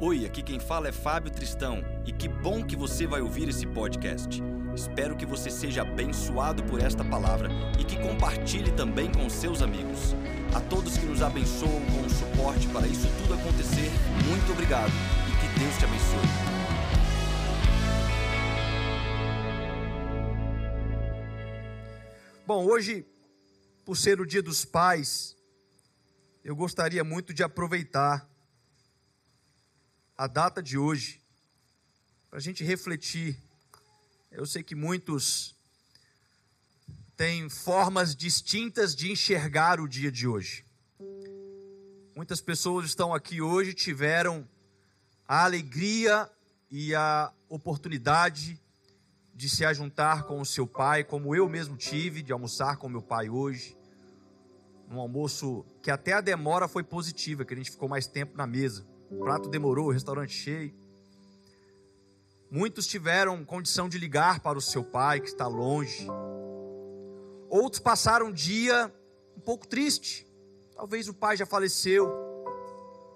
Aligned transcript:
Oi, 0.00 0.24
aqui 0.24 0.44
quem 0.44 0.60
fala 0.60 0.86
é 0.86 0.92
Fábio 0.92 1.28
Tristão 1.28 1.82
e 2.06 2.12
que 2.12 2.28
bom 2.28 2.64
que 2.64 2.76
você 2.76 3.04
vai 3.04 3.20
ouvir 3.20 3.48
esse 3.48 3.66
podcast. 3.66 4.40
Espero 4.72 5.16
que 5.16 5.26
você 5.26 5.50
seja 5.50 5.82
abençoado 5.82 6.62
por 6.62 6.80
esta 6.80 7.04
palavra 7.04 7.48
e 7.80 7.84
que 7.84 8.00
compartilhe 8.00 8.70
também 8.70 9.10
com 9.10 9.28
seus 9.28 9.60
amigos. 9.60 10.14
A 10.54 10.60
todos 10.60 10.96
que 10.96 11.04
nos 11.04 11.20
abençoam 11.20 11.84
com 11.86 12.06
o 12.06 12.10
suporte 12.10 12.68
para 12.68 12.86
isso 12.86 13.08
tudo 13.22 13.34
acontecer, 13.34 13.90
muito 14.24 14.52
obrigado 14.52 14.92
e 15.26 15.32
que 15.40 15.58
Deus 15.58 15.76
te 15.76 15.84
abençoe. 15.84 16.28
Bom, 22.46 22.64
hoje, 22.66 23.04
por 23.84 23.96
ser 23.96 24.20
o 24.20 24.26
Dia 24.26 24.44
dos 24.44 24.64
Pais, 24.64 25.36
eu 26.44 26.54
gostaria 26.54 27.02
muito 27.02 27.34
de 27.34 27.42
aproveitar 27.42 28.37
a 30.18 30.26
data 30.26 30.60
de 30.60 30.76
hoje 30.76 31.22
para 32.28 32.40
a 32.40 32.42
gente 32.42 32.64
refletir. 32.64 33.40
Eu 34.32 34.44
sei 34.44 34.64
que 34.64 34.74
muitos 34.74 35.54
têm 37.16 37.48
formas 37.48 38.16
distintas 38.16 38.96
de 38.96 39.12
enxergar 39.12 39.80
o 39.80 39.86
dia 39.86 40.10
de 40.10 40.26
hoje. 40.26 40.64
Muitas 42.16 42.40
pessoas 42.40 42.86
estão 42.86 43.14
aqui 43.14 43.40
hoje, 43.40 43.72
tiveram 43.72 44.46
a 45.26 45.44
alegria 45.44 46.28
e 46.68 46.96
a 46.96 47.32
oportunidade 47.48 48.60
de 49.32 49.48
se 49.48 49.64
ajuntar 49.64 50.24
com 50.24 50.40
o 50.40 50.44
seu 50.44 50.66
pai, 50.66 51.04
como 51.04 51.32
eu 51.32 51.48
mesmo 51.48 51.76
tive, 51.76 52.22
de 52.22 52.32
almoçar 52.32 52.76
com 52.76 52.88
meu 52.88 53.02
pai 53.02 53.30
hoje. 53.30 53.78
Um 54.90 54.98
almoço 54.98 55.64
que 55.80 55.92
até 55.92 56.14
a 56.14 56.20
demora 56.20 56.66
foi 56.66 56.82
positiva, 56.82 57.44
que 57.44 57.54
a 57.54 57.56
gente 57.56 57.70
ficou 57.70 57.88
mais 57.88 58.08
tempo 58.08 58.36
na 58.36 58.48
mesa. 58.48 58.84
O 59.10 59.16
prato 59.18 59.48
demorou, 59.48 59.86
o 59.86 59.92
restaurante 59.92 60.32
cheio. 60.32 60.72
Muitos 62.50 62.86
tiveram 62.86 63.44
condição 63.44 63.88
de 63.88 63.98
ligar 63.98 64.40
para 64.40 64.58
o 64.58 64.62
seu 64.62 64.84
pai 64.84 65.20
que 65.20 65.28
está 65.28 65.46
longe. 65.46 66.06
Outros 67.48 67.80
passaram 67.80 68.26
um 68.26 68.32
dia 68.32 68.92
um 69.36 69.40
pouco 69.40 69.66
triste. 69.66 70.26
Talvez 70.74 71.08
o 71.08 71.14
pai 71.14 71.36
já 71.36 71.46
faleceu. 71.46 72.10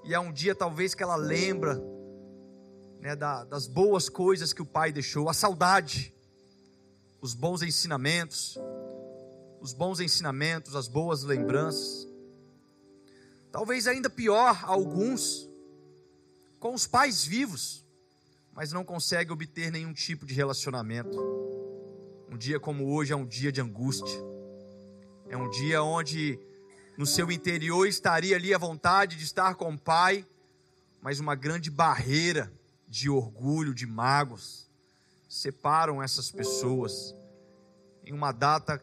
E 0.05 0.15
é 0.15 0.19
um 0.19 0.33
dia 0.33 0.55
talvez 0.55 0.95
que 0.95 1.03
ela 1.03 1.17
lembra 1.17 1.83
né, 3.01 3.15
da, 3.15 3.45
das 3.45 3.67
boas 3.67 4.09
coisas 4.09 4.53
que 4.53 4.62
o 4.62 4.67
pai 4.67 4.93
deixou, 4.93 5.29
a 5.29 5.34
saudade, 5.34 6.15
os 7.21 7.34
bons 7.34 7.62
ensinamentos, 7.62 8.59
os 9.61 9.73
bons 9.73 10.01
ensinamentos, 10.01 10.75
as 10.75 10.89
boas 10.89 11.23
lembranças. 11.23 12.09
Talvez 13.51 13.87
ainda 13.87 14.09
pior, 14.09 14.65
alguns 14.65 15.52
com 16.63 16.75
os 16.75 16.87
pais 16.87 17.25
vivos, 17.25 17.85
mas 18.53 18.73
não 18.73 18.85
conseguem 18.85 19.33
obter 19.33 19.73
nenhum 19.73 19.93
tipo 19.93 20.25
de 20.25 20.33
relacionamento. 20.33 21.19
Um 22.31 22.39
dia 22.39 22.61
como 22.61 22.95
hoje 22.95 23.13
é 23.13 23.17
um 23.17 23.27
dia 23.27 23.51
de 23.51 23.61
angústia, 23.61 24.17
é 25.29 25.37
um 25.37 25.51
dia 25.51 25.83
onde 25.83 26.39
no 26.97 27.05
seu 27.05 27.33
interior 27.33 27.89
estaria 27.89 28.37
ali 28.37 28.55
a 28.55 28.59
vontade 28.59 29.17
de 29.17 29.25
estar 29.25 29.57
com 29.57 29.75
o 29.75 29.79
pai, 29.79 30.25
mas 31.01 31.19
uma 31.19 31.35
grande 31.35 31.69
barreira 31.69 32.53
de 32.87 33.11
orgulho, 33.11 33.75
de 33.75 33.85
mágoas, 33.85 34.71
separam 35.29 36.01
essas 36.01 36.31
pessoas 36.31 37.13
em 38.05 38.13
uma 38.13 38.31
data 38.31 38.81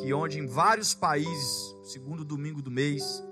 que 0.00 0.14
onde 0.14 0.38
em 0.38 0.46
vários 0.46 0.94
países, 0.94 1.76
segundo 1.84 2.24
domingo 2.24 2.62
do 2.62 2.70
mês, 2.70 3.22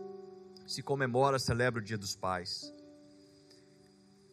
se 0.67 0.83
comemora, 0.83 1.39
celebra 1.39 1.81
o 1.81 1.85
Dia 1.85 1.97
dos 1.97 2.15
Pais. 2.15 2.79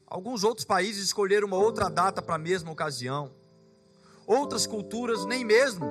Alguns 0.08 0.45
outros 0.45 0.66
países 0.66 1.03
escolheram 1.03 1.47
uma 1.47 1.58
outra 1.58 1.89
data 1.89 2.22
para 2.22 2.36
a 2.36 2.39
mesma 2.39 2.72
ocasião. 2.72 3.30
Outras 4.25 4.66
culturas 4.66 5.25
nem 5.25 5.44
mesmo 5.44 5.86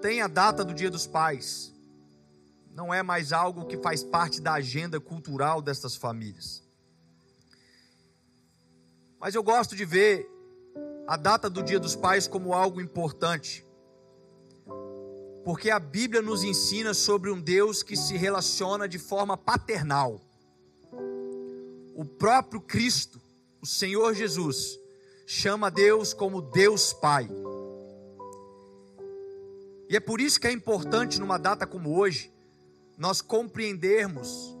têm 0.00 0.22
a 0.22 0.26
data 0.26 0.64
do 0.64 0.72
Dia 0.72 0.90
dos 0.90 1.06
Pais. 1.06 1.70
Não 2.70 2.92
é 2.92 3.02
mais 3.02 3.30
algo 3.30 3.66
que 3.66 3.76
faz 3.76 4.02
parte 4.02 4.40
da 4.40 4.54
agenda 4.54 4.98
cultural 4.98 5.60
dessas 5.60 5.94
famílias. 5.94 6.62
Mas 9.20 9.34
eu 9.34 9.42
gosto 9.42 9.76
de 9.76 9.84
ver 9.84 10.26
a 11.06 11.16
data 11.18 11.50
do 11.50 11.62
Dia 11.62 11.78
dos 11.78 11.94
Pais 11.94 12.26
como 12.26 12.54
algo 12.54 12.80
importante. 12.80 13.64
Porque 15.44 15.68
a 15.68 15.78
Bíblia 15.78 16.22
nos 16.22 16.42
ensina 16.42 16.94
sobre 16.94 17.30
um 17.30 17.38
Deus 17.38 17.82
que 17.82 17.96
se 17.96 18.16
relaciona 18.16 18.88
de 18.88 18.98
forma 18.98 19.36
paternal. 19.36 20.20
O 21.94 22.04
próprio 22.04 22.60
Cristo, 22.60 23.20
o 23.60 23.66
Senhor 23.66 24.14
Jesus, 24.14 24.78
chama 25.26 25.70
Deus 25.70 26.12
como 26.12 26.42
Deus 26.42 26.92
Pai. 26.92 27.28
E 29.88 29.96
é 29.96 30.00
por 30.00 30.20
isso 30.20 30.40
que 30.40 30.46
é 30.46 30.52
importante, 30.52 31.20
numa 31.20 31.38
data 31.38 31.66
como 31.66 31.96
hoje, 31.96 32.32
nós 32.98 33.20
compreendermos 33.20 34.54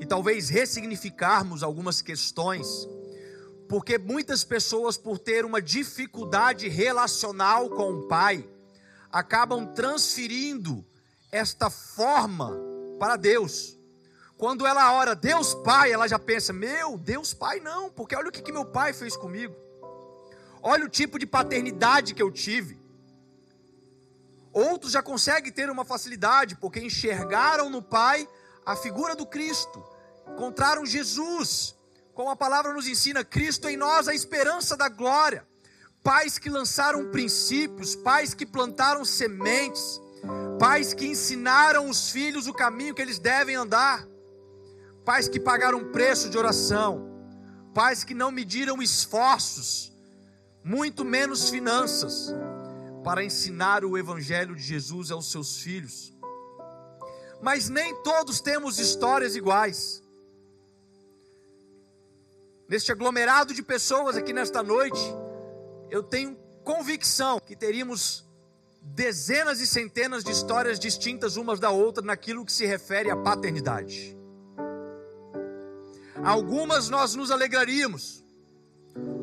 e 0.00 0.06
talvez 0.06 0.48
ressignificarmos 0.48 1.62
algumas 1.62 2.00
questões 2.00 2.88
porque 3.68 3.98
muitas 3.98 4.42
pessoas, 4.42 4.96
por 4.96 5.18
ter 5.18 5.44
uma 5.44 5.60
dificuldade 5.60 6.68
relacional 6.68 7.68
com 7.68 7.92
o 7.92 8.08
pai, 8.08 8.48
acabam 9.12 9.66
transferindo 9.66 10.84
esta 11.30 11.68
forma 11.68 12.58
para 12.98 13.16
Deus. 13.16 13.77
Quando 14.38 14.64
ela 14.64 14.92
ora 14.92 15.16
Deus 15.16 15.52
Pai, 15.52 15.90
ela 15.92 16.06
já 16.06 16.18
pensa: 16.18 16.52
Meu, 16.52 16.96
Deus 16.96 17.34
Pai 17.34 17.58
não, 17.58 17.90
porque 17.90 18.14
olha 18.14 18.28
o 18.28 18.32
que, 18.32 18.40
que 18.40 18.52
meu 18.52 18.64
pai 18.64 18.92
fez 18.92 19.16
comigo. 19.16 19.54
Olha 20.62 20.84
o 20.84 20.88
tipo 20.88 21.18
de 21.18 21.26
paternidade 21.26 22.14
que 22.14 22.22
eu 22.22 22.30
tive. 22.30 22.78
Outros 24.52 24.92
já 24.92 25.02
conseguem 25.02 25.52
ter 25.52 25.68
uma 25.68 25.84
facilidade, 25.84 26.56
porque 26.56 26.80
enxergaram 26.80 27.68
no 27.68 27.82
Pai 27.82 28.28
a 28.64 28.76
figura 28.76 29.16
do 29.16 29.26
Cristo, 29.26 29.84
encontraram 30.28 30.86
Jesus, 30.86 31.74
como 32.14 32.30
a 32.30 32.36
palavra 32.36 32.72
nos 32.72 32.86
ensina, 32.86 33.24
Cristo 33.24 33.68
em 33.68 33.76
nós 33.76 34.08
a 34.08 34.14
esperança 34.14 34.76
da 34.76 34.88
glória. 34.88 35.46
Pais 36.02 36.38
que 36.38 36.48
lançaram 36.48 37.10
princípios, 37.10 37.96
pais 37.96 38.34
que 38.34 38.46
plantaram 38.46 39.04
sementes, 39.04 40.00
pais 40.58 40.94
que 40.94 41.06
ensinaram 41.06 41.88
os 41.88 42.10
filhos 42.10 42.46
o 42.46 42.54
caminho 42.54 42.94
que 42.94 43.02
eles 43.02 43.18
devem 43.18 43.56
andar, 43.56 44.06
pais 45.08 45.26
que 45.26 45.40
pagaram 45.40 45.90
preço 45.90 46.28
de 46.28 46.36
oração, 46.36 46.92
pais 47.72 48.04
que 48.04 48.12
não 48.12 48.30
mediram 48.30 48.82
esforços, 48.82 49.90
muito 50.62 51.02
menos 51.02 51.48
finanças, 51.48 52.30
para 53.02 53.24
ensinar 53.24 53.86
o 53.86 53.96
Evangelho 53.96 54.54
de 54.54 54.62
Jesus 54.62 55.10
aos 55.10 55.30
seus 55.30 55.62
filhos. 55.62 56.12
Mas 57.40 57.70
nem 57.70 57.94
todos 58.02 58.42
temos 58.42 58.78
histórias 58.78 59.34
iguais 59.34 60.02
neste 62.68 62.92
aglomerado 62.92 63.54
de 63.54 63.62
pessoas 63.62 64.14
aqui 64.14 64.34
nesta 64.34 64.62
noite, 64.62 65.00
eu 65.90 66.02
tenho 66.02 66.36
convicção 66.62 67.40
que 67.40 67.56
teríamos 67.56 68.26
dezenas 68.82 69.58
e 69.58 69.66
centenas 69.66 70.22
de 70.22 70.32
histórias 70.32 70.78
distintas 70.78 71.38
umas 71.38 71.58
da 71.58 71.70
outra 71.70 72.04
naquilo 72.04 72.44
que 72.44 72.52
se 72.52 72.66
refere 72.66 73.10
à 73.10 73.16
paternidade. 73.16 74.17
Algumas 76.24 76.88
nós 76.88 77.14
nos 77.14 77.30
alegraríamos, 77.30 78.24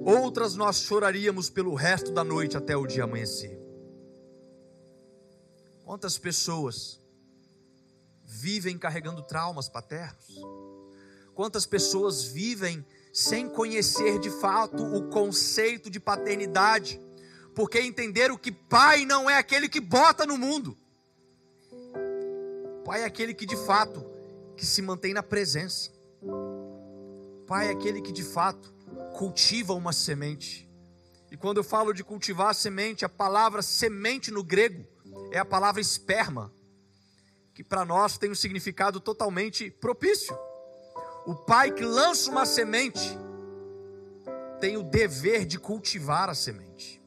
outras 0.05 0.55
nós 0.55 0.77
choraríamos 0.77 1.49
pelo 1.49 1.75
resto 1.75 2.11
da 2.11 2.23
noite 2.23 2.57
até 2.57 2.75
o 2.75 2.87
dia 2.87 3.03
amanhecer. 3.03 3.59
Quantas 5.83 6.17
pessoas 6.17 6.99
vivem 8.23 8.77
carregando 8.77 9.21
traumas 9.21 9.69
paternos? 9.69 10.41
Quantas 11.33 11.65
pessoas 11.65 12.23
vivem 12.23 12.85
sem 13.15 13.47
conhecer 13.47 14.19
de 14.19 14.29
fato 14.29 14.83
o 14.83 15.09
conceito 15.09 15.89
de 15.89 16.01
paternidade, 16.01 16.99
porque 17.53 17.79
entenderam 17.79 18.37
que 18.37 18.51
pai 18.51 19.05
não 19.05 19.29
é 19.29 19.37
aquele 19.37 19.69
que 19.69 19.79
bota 19.79 20.25
no 20.25 20.37
mundo. 20.37 20.77
Pai 22.83 23.03
é 23.03 23.05
aquele 23.05 23.33
que 23.33 23.45
de 23.45 23.55
fato 23.55 24.05
que 24.57 24.65
se 24.65 24.81
mantém 24.81 25.13
na 25.13 25.23
presença. 25.23 25.94
Pai 27.47 27.67
é 27.67 27.71
aquele 27.71 28.01
que 28.01 28.11
de 28.11 28.23
fato 28.23 28.73
cultiva 29.15 29.73
uma 29.73 29.93
semente. 29.93 30.67
E 31.31 31.37
quando 31.37 31.57
eu 31.57 31.63
falo 31.63 31.93
de 31.93 32.03
cultivar 32.03 32.49
a 32.49 32.53
semente, 32.53 33.05
a 33.05 33.09
palavra 33.09 33.61
semente 33.61 34.31
no 34.31 34.43
grego 34.43 34.83
é 35.31 35.37
a 35.37 35.45
palavra 35.45 35.79
esperma, 35.79 36.51
que 37.53 37.63
para 37.63 37.85
nós 37.85 38.17
tem 38.17 38.31
um 38.31 38.35
significado 38.35 38.99
totalmente 38.99 39.69
propício. 39.69 40.35
O 41.25 41.35
pai 41.35 41.71
que 41.71 41.83
lança 41.83 42.31
uma 42.31 42.45
semente 42.45 43.17
tem 44.59 44.77
o 44.77 44.83
dever 44.83 45.45
de 45.45 45.59
cultivar 45.59 46.29
a 46.29 46.33
semente. 46.33 47.01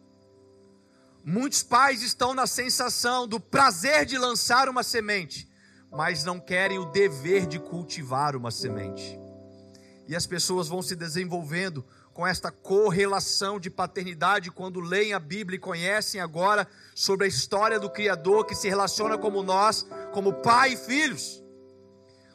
Muitos 1.24 1.62
pais 1.64 2.00
estão 2.00 2.32
na 2.32 2.46
sensação 2.46 3.26
do 3.26 3.40
prazer 3.40 4.06
de 4.06 4.16
lançar 4.16 4.68
uma 4.68 4.82
semente, 4.84 5.50
mas 5.90 6.22
não 6.22 6.38
querem 6.38 6.78
o 6.78 6.86
dever 6.86 7.46
de 7.46 7.58
cultivar 7.58 8.36
uma 8.36 8.50
semente. 8.50 9.27
E 10.08 10.16
as 10.16 10.26
pessoas 10.26 10.66
vão 10.68 10.80
se 10.80 10.96
desenvolvendo 10.96 11.84
com 12.14 12.26
esta 12.26 12.50
correlação 12.50 13.60
de 13.60 13.68
paternidade 13.68 14.50
quando 14.50 14.80
leem 14.80 15.12
a 15.12 15.20
Bíblia 15.20 15.56
e 15.56 15.60
conhecem 15.60 16.18
agora 16.18 16.66
sobre 16.94 17.26
a 17.26 17.28
história 17.28 17.78
do 17.78 17.90
Criador 17.90 18.46
que 18.46 18.54
se 18.54 18.68
relaciona 18.68 19.18
como 19.18 19.42
nós, 19.42 19.86
como 20.10 20.32
pai 20.32 20.72
e 20.72 20.76
filhos. 20.78 21.44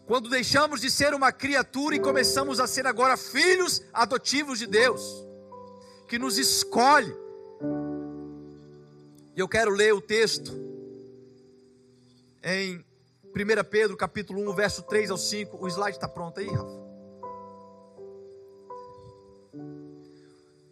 Quando 0.05 0.29
deixamos 0.29 0.81
de 0.81 0.91
ser 0.91 1.15
uma 1.15 1.31
criatura 1.31 1.95
e 1.95 1.99
começamos 1.99 2.59
a 2.59 2.67
ser 2.67 2.85
agora 2.85 3.17
filhos 3.17 3.81
adotivos 3.91 4.59
de 4.59 4.67
Deus, 4.67 5.25
que 6.07 6.19
nos 6.19 6.37
escolhe. 6.37 7.13
E 9.35 9.39
eu 9.39 9.47
quero 9.47 9.71
ler 9.71 9.95
o 9.95 10.01
texto 10.01 10.53
em 12.43 12.77
1 12.77 13.63
Pedro 13.71 13.97
capítulo 13.97 14.47
1, 14.51 14.53
verso 14.53 14.83
3 14.83 15.09
ao 15.09 15.17
5. 15.17 15.57
O 15.59 15.67
slide 15.67 15.97
está 15.97 16.07
pronto 16.07 16.39
aí, 16.39 16.47
Rafa? 16.47 16.82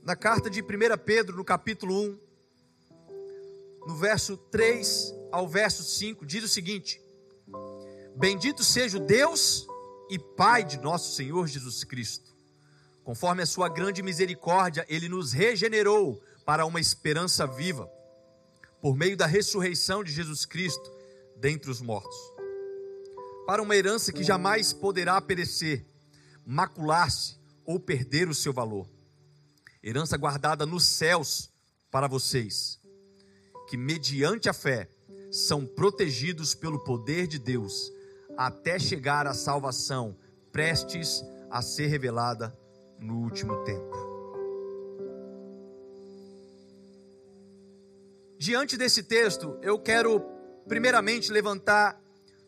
Na 0.04 0.16
carta 0.16 0.50
de 0.50 0.62
1 0.62 0.66
Pedro, 1.06 1.38
no 1.38 1.46
capítulo 1.46 1.96
1, 1.96 2.20
no 3.88 3.96
verso 3.96 4.36
3 4.36 5.14
ao 5.32 5.48
verso 5.48 5.84
5, 5.84 6.26
diz 6.26 6.44
o 6.44 6.48
seguinte: 6.48 7.02
Bendito 8.16 8.64
seja 8.64 8.98
o 8.98 9.06
Deus 9.06 9.68
e 10.10 10.18
Pai 10.18 10.64
de 10.64 10.80
nosso 10.80 11.16
Senhor 11.16 11.48
Jesus 11.48 11.84
Cristo. 11.84 12.32
Conforme 13.04 13.44
a 13.44 13.46
sua 13.46 13.70
grande 13.70 14.02
misericórdia, 14.02 14.86
ele 14.90 15.08
nos 15.08 15.34
regenerou 15.34 16.22
para 16.46 16.66
uma 16.66 16.80
esperança 16.80 17.46
viva, 17.46 17.90
por 18.82 18.96
meio 18.96 19.16
da 19.16 19.26
ressurreição 19.26 20.04
de 20.04 20.12
Jesus 20.12 20.46
Cristo 20.46 20.92
dentre 21.38 21.70
os 21.70 21.82
mortos, 21.82 22.18
para 23.46 23.62
uma 23.62 23.76
herança 23.76 24.12
que 24.12 24.24
jamais 24.24 24.74
poderá 24.74 25.20
perecer, 25.22 25.86
macular-se 26.46 27.36
ou 27.66 27.80
perder 27.80 28.28
o 28.28 28.36
seu 28.36 28.54
valor 28.54 28.88
herança 29.84 30.18
guardada 30.18 30.66
nos 30.66 30.86
céus 30.86 31.50
para 31.90 32.08
vocês, 32.08 32.80
que 33.70 33.78
mediante 33.78 34.50
a 34.50 34.54
fé 34.54 34.88
são 35.32 35.66
protegidos 35.66 36.54
pelo 36.54 36.80
poder 36.84 37.28
de 37.28 37.40
Deus 37.40 37.92
até 38.38 38.78
chegar 38.78 39.28
à 39.28 39.34
salvação 39.34 40.16
prestes 40.52 41.24
a 41.50 41.62
ser 41.62 41.88
revelada 41.88 42.58
no 43.00 43.20
último 43.20 43.64
tempo. 43.64 44.12
Diante 48.38 48.76
desse 48.76 49.04
texto, 49.04 49.58
eu 49.62 49.78
quero 49.78 50.20
primeiramente 50.68 51.32
levantar 51.32 52.02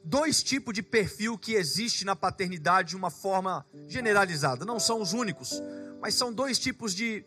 dois 0.04 0.42
tipos 0.42 0.74
de 0.74 0.82
perfil 0.82 1.38
que 1.38 1.54
existe 1.54 2.04
na 2.04 2.16
paternidade 2.16 2.90
de 2.90 2.96
uma 2.96 3.10
forma 3.10 3.66
generalizada. 3.88 4.66
Não 4.66 4.80
são 4.80 5.02
os 5.02 5.14
únicos, 5.14 5.62
mas 6.04 6.16
são 6.16 6.34
dois 6.34 6.60
tipos 6.60 6.94
de 6.94 7.24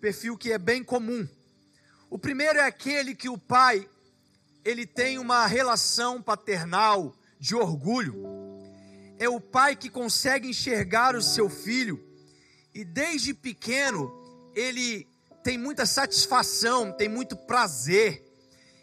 perfil 0.00 0.38
que 0.38 0.52
é 0.52 0.56
bem 0.56 0.84
comum. 0.84 1.26
O 2.08 2.16
primeiro 2.16 2.56
é 2.56 2.62
aquele 2.62 3.16
que 3.16 3.28
o 3.28 3.36
pai 3.36 3.88
ele 4.64 4.86
tem 4.86 5.18
uma 5.18 5.44
relação 5.44 6.22
paternal 6.22 7.16
de 7.40 7.56
orgulho. 7.56 8.14
É 9.18 9.28
o 9.28 9.40
pai 9.40 9.74
que 9.74 9.90
consegue 9.90 10.48
enxergar 10.48 11.16
o 11.16 11.20
seu 11.20 11.50
filho 11.50 12.00
e 12.72 12.84
desde 12.84 13.34
pequeno 13.34 14.12
ele 14.54 15.04
tem 15.42 15.58
muita 15.58 15.84
satisfação, 15.84 16.92
tem 16.92 17.08
muito 17.08 17.34
prazer. 17.34 18.24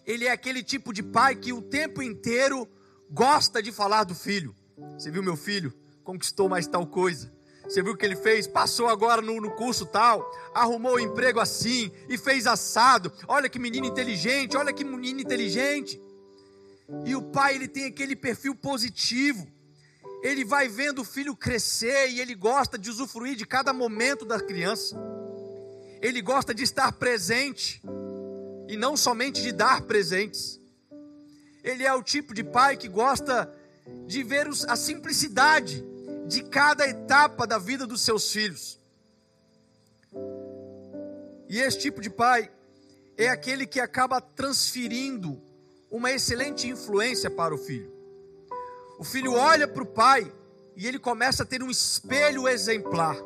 Ele 0.06 0.26
é 0.26 0.32
aquele 0.32 0.62
tipo 0.62 0.92
de 0.92 1.02
pai 1.02 1.38
que 1.38 1.54
o 1.54 1.62
tempo 1.62 2.04
inteiro 2.04 2.68
gosta 3.10 3.64
de 3.64 3.72
falar 3.72 4.04
do 4.04 4.14
filho. 4.14 4.54
Você 4.98 5.10
viu 5.10 5.24
meu 5.24 5.38
filho? 5.38 5.74
Conquistou 6.04 6.50
mais 6.50 6.68
tal 6.68 6.86
coisa. 6.86 7.39
Você 7.70 7.84
viu 7.84 7.94
o 7.94 7.96
que 7.96 8.04
ele 8.04 8.16
fez? 8.16 8.48
Passou 8.48 8.88
agora 8.88 9.22
no, 9.22 9.40
no 9.40 9.52
curso 9.52 9.86
tal, 9.86 10.28
arrumou 10.56 10.96
o 10.96 11.00
emprego 11.00 11.40
assim 11.40 11.92
e 12.10 12.18
fez 12.18 12.48
assado. 12.48 13.14
Olha 13.28 13.48
que 13.48 13.60
menino 13.60 13.86
inteligente, 13.86 14.58
olha 14.58 14.74
que 14.74 14.84
menino 14.84 15.22
inteligente. 15.22 16.02
E 17.06 17.16
o 17.16 17.22
pai, 17.22 17.54
ele 17.54 17.68
tem 17.68 17.86
aquele 17.86 18.16
perfil 18.16 18.56
positivo. 18.56 19.48
Ele 20.24 20.44
vai 20.44 20.68
vendo 20.68 21.04
o 21.04 21.06
filho 21.06 21.36
crescer 21.36 22.10
e 22.10 22.20
ele 22.20 22.34
gosta 22.34 22.76
de 22.76 22.90
usufruir 22.90 23.36
de 23.36 23.46
cada 23.46 23.72
momento 23.72 24.26
da 24.26 24.40
criança. 24.40 24.98
Ele 26.02 26.24
gosta 26.24 26.56
de 26.56 26.64
estar 26.64 26.92
presente 26.94 27.84
e 28.68 28.76
não 28.76 28.98
somente 28.98 29.44
de 29.44 29.52
dar 29.52 29.82
presentes. 29.82 30.60
Ele 31.64 31.86
é 31.86 31.94
o 31.94 32.02
tipo 32.02 32.34
de 32.34 32.44
pai 32.44 32.76
que 32.76 32.88
gosta 32.88 33.54
de 34.08 34.24
ver 34.24 34.48
a 34.68 34.76
simplicidade 34.76 35.86
de 36.30 36.44
cada 36.44 36.88
etapa 36.88 37.48
da 37.48 37.58
vida 37.58 37.88
dos 37.88 38.02
seus 38.02 38.32
filhos. 38.32 38.80
E 41.50 41.60
esse 41.60 41.80
tipo 41.80 42.00
de 42.00 42.10
pai 42.10 42.52
é 43.18 43.28
aquele 43.28 43.66
que 43.66 43.80
acaba 43.80 44.22
transferindo 44.22 45.42
uma 45.90 46.12
excelente 46.12 46.68
influência 46.68 47.32
para 47.32 47.54
o 47.54 47.58
filho. 47.58 47.92
O 49.00 49.04
filho 49.04 49.34
olha 49.34 49.68
para 49.68 49.82
o 49.82 49.88
pai 49.88 50.32
e 50.76 50.88
ele 50.88 51.00
começa 51.00 51.42
a 51.42 51.46
ter 51.48 51.64
um 51.64 51.70
espelho 51.70 52.48
exemplar. 52.48 53.18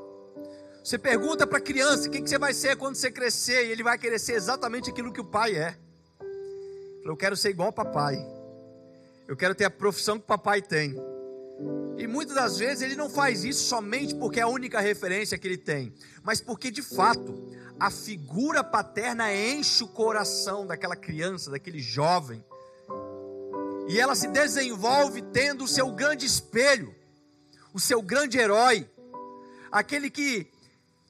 Você 0.82 0.98
pergunta 0.98 1.46
para 1.46 1.58
a 1.58 1.62
criança: 1.62 2.08
o 2.08 2.12
que 2.12 2.22
você 2.22 2.38
vai 2.38 2.54
ser 2.54 2.78
quando 2.78 2.96
você 2.96 3.12
crescer? 3.12 3.68
E 3.68 3.72
ele 3.72 3.84
vai 3.84 3.98
querer 3.98 4.18
ser 4.18 4.34
exatamente 4.34 4.90
aquilo 4.90 5.12
que 5.12 5.20
o 5.20 5.26
pai 5.26 5.58
é. 5.58 5.78
Eu 7.04 7.18
quero 7.18 7.36
ser 7.36 7.50
igual 7.50 7.68
ao 7.68 7.74
papai. 7.74 8.16
Eu 9.28 9.36
quero 9.36 9.54
ter 9.54 9.66
a 9.66 9.70
profissão 9.70 10.18
que 10.18 10.24
o 10.24 10.28
papai 10.28 10.62
tem. 10.62 10.96
E 11.98 12.08
muitas 12.08 12.36
das 12.36 12.58
vezes 12.58 12.82
ele 12.82 12.96
não 12.96 13.10
faz 13.10 13.44
isso 13.44 13.64
somente 13.66 14.16
porque 14.16 14.40
é 14.40 14.44
a 14.44 14.48
única 14.48 14.80
referência 14.80 15.38
que 15.38 15.48
ele 15.48 15.58
tem, 15.58 15.94
mas 16.24 16.42
porque 16.42 16.72
de 16.72 16.82
fato 16.82 17.34
a 17.80 17.90
figura 17.90 18.64
paterna 18.64 19.34
enche 19.34 19.84
o 19.84 19.88
coração 19.88 20.66
daquela 20.66 20.96
criança, 20.96 21.52
daquele 21.52 21.80
jovem. 21.80 22.44
E 23.88 24.00
ela 24.00 24.16
se 24.16 24.28
desenvolve 24.28 25.22
tendo 25.22 25.66
o 25.66 25.68
seu 25.68 25.92
grande 25.92 26.26
espelho, 26.26 26.96
o 27.74 27.80
seu 27.80 28.02
grande 28.02 28.38
herói, 28.38 28.90
aquele 29.72 30.10
que 30.10 30.48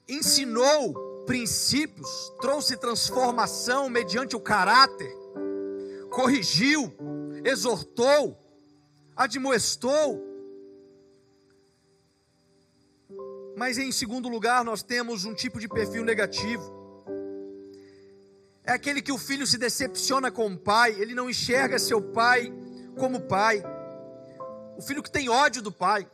ensinou 0.08 1.14
princípios, 1.26 2.32
trouxe 2.40 2.76
transformação 2.76 3.88
mediante 3.88 4.36
o 4.36 4.40
caráter, 4.40 5.12
corrigiu, 6.10 6.92
exortou, 7.44 8.38
admoestou, 9.16 10.33
Mas 13.56 13.78
em 13.78 13.92
segundo 13.92 14.28
lugar, 14.28 14.64
nós 14.64 14.82
temos 14.82 15.24
um 15.24 15.34
tipo 15.34 15.60
de 15.60 15.68
perfil 15.68 16.04
negativo. 16.04 16.84
É 18.64 18.72
aquele 18.72 19.02
que 19.02 19.12
o 19.12 19.18
filho 19.18 19.46
se 19.46 19.58
decepciona 19.58 20.30
com 20.30 20.46
o 20.46 20.56
pai, 20.56 20.96
ele 20.98 21.14
não 21.14 21.28
enxerga 21.28 21.78
seu 21.78 22.00
pai 22.00 22.52
como 22.98 23.20
pai. 23.20 23.62
O 24.76 24.82
filho 24.82 25.02
que 25.02 25.10
tem 25.10 25.28
ódio 25.28 25.62
do 25.62 25.70
pai, 25.70 26.08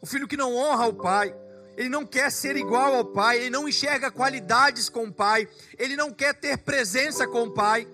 o 0.00 0.06
filho 0.06 0.28
que 0.28 0.36
não 0.36 0.54
honra 0.54 0.86
o 0.88 0.94
pai, 0.94 1.34
ele 1.76 1.88
não 1.88 2.04
quer 2.04 2.30
ser 2.30 2.56
igual 2.56 2.94
ao 2.94 3.04
pai, 3.04 3.38
ele 3.38 3.50
não 3.50 3.68
enxerga 3.68 4.10
qualidades 4.10 4.88
com 4.88 5.04
o 5.04 5.12
pai, 5.12 5.48
ele 5.78 5.96
não 5.96 6.12
quer 6.12 6.34
ter 6.34 6.58
presença 6.58 7.26
com 7.26 7.44
o 7.44 7.50
pai. 7.50 7.88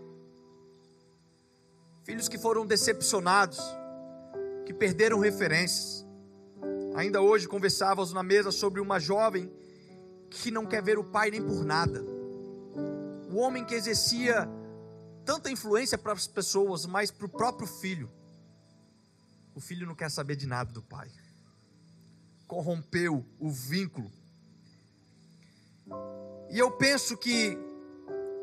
Filhos 2.04 2.28
que 2.28 2.38
foram 2.38 2.66
decepcionados, 2.66 3.60
que 4.66 4.72
perderam 4.74 5.18
referências. 5.18 5.99
Ainda 6.94 7.20
hoje 7.20 7.46
conversávamos 7.46 8.12
na 8.12 8.22
mesa 8.22 8.50
sobre 8.50 8.80
uma 8.80 8.98
jovem 8.98 9.50
que 10.28 10.50
não 10.50 10.66
quer 10.66 10.82
ver 10.82 10.98
o 10.98 11.04
pai 11.04 11.30
nem 11.30 11.42
por 11.42 11.64
nada. 11.64 12.02
O 13.30 13.36
homem 13.36 13.64
que 13.64 13.74
exercia 13.74 14.48
tanta 15.24 15.50
influência 15.50 15.96
para 15.96 16.12
as 16.12 16.26
pessoas, 16.26 16.86
mas 16.86 17.10
para 17.10 17.26
o 17.26 17.28
próprio 17.28 17.66
filho. 17.66 18.10
O 19.54 19.60
filho 19.60 19.86
não 19.86 19.94
quer 19.94 20.10
saber 20.10 20.36
de 20.36 20.46
nada 20.46 20.72
do 20.72 20.82
pai. 20.82 21.10
Corrompeu 22.46 23.24
o 23.38 23.50
vínculo. 23.50 24.10
E 26.50 26.58
eu 26.58 26.72
penso 26.72 27.16
que 27.16 27.56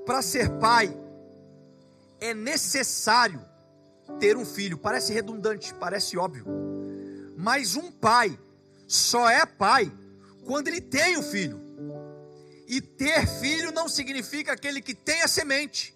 para 0.05 0.21
ser 0.21 0.49
pai 0.59 0.95
é 2.21 2.33
necessário 2.33 3.41
ter 4.19 4.37
um 4.37 4.45
filho. 4.45 4.77
Parece 4.77 5.11
redundante, 5.11 5.73
parece 5.73 6.17
óbvio. 6.17 6.45
Mas 7.47 7.77
um 7.77 7.89
pai 7.89 8.37
só 8.89 9.29
é 9.29 9.45
pai 9.45 9.89
quando 10.43 10.67
ele 10.67 10.81
tem 10.81 11.15
o 11.15 11.23
filho. 11.23 11.57
E 12.67 12.81
ter 12.81 13.25
filho 13.39 13.71
não 13.71 13.87
significa 13.87 14.51
aquele 14.51 14.81
que 14.81 14.93
tem 14.93 15.21
a 15.21 15.29
semente, 15.29 15.95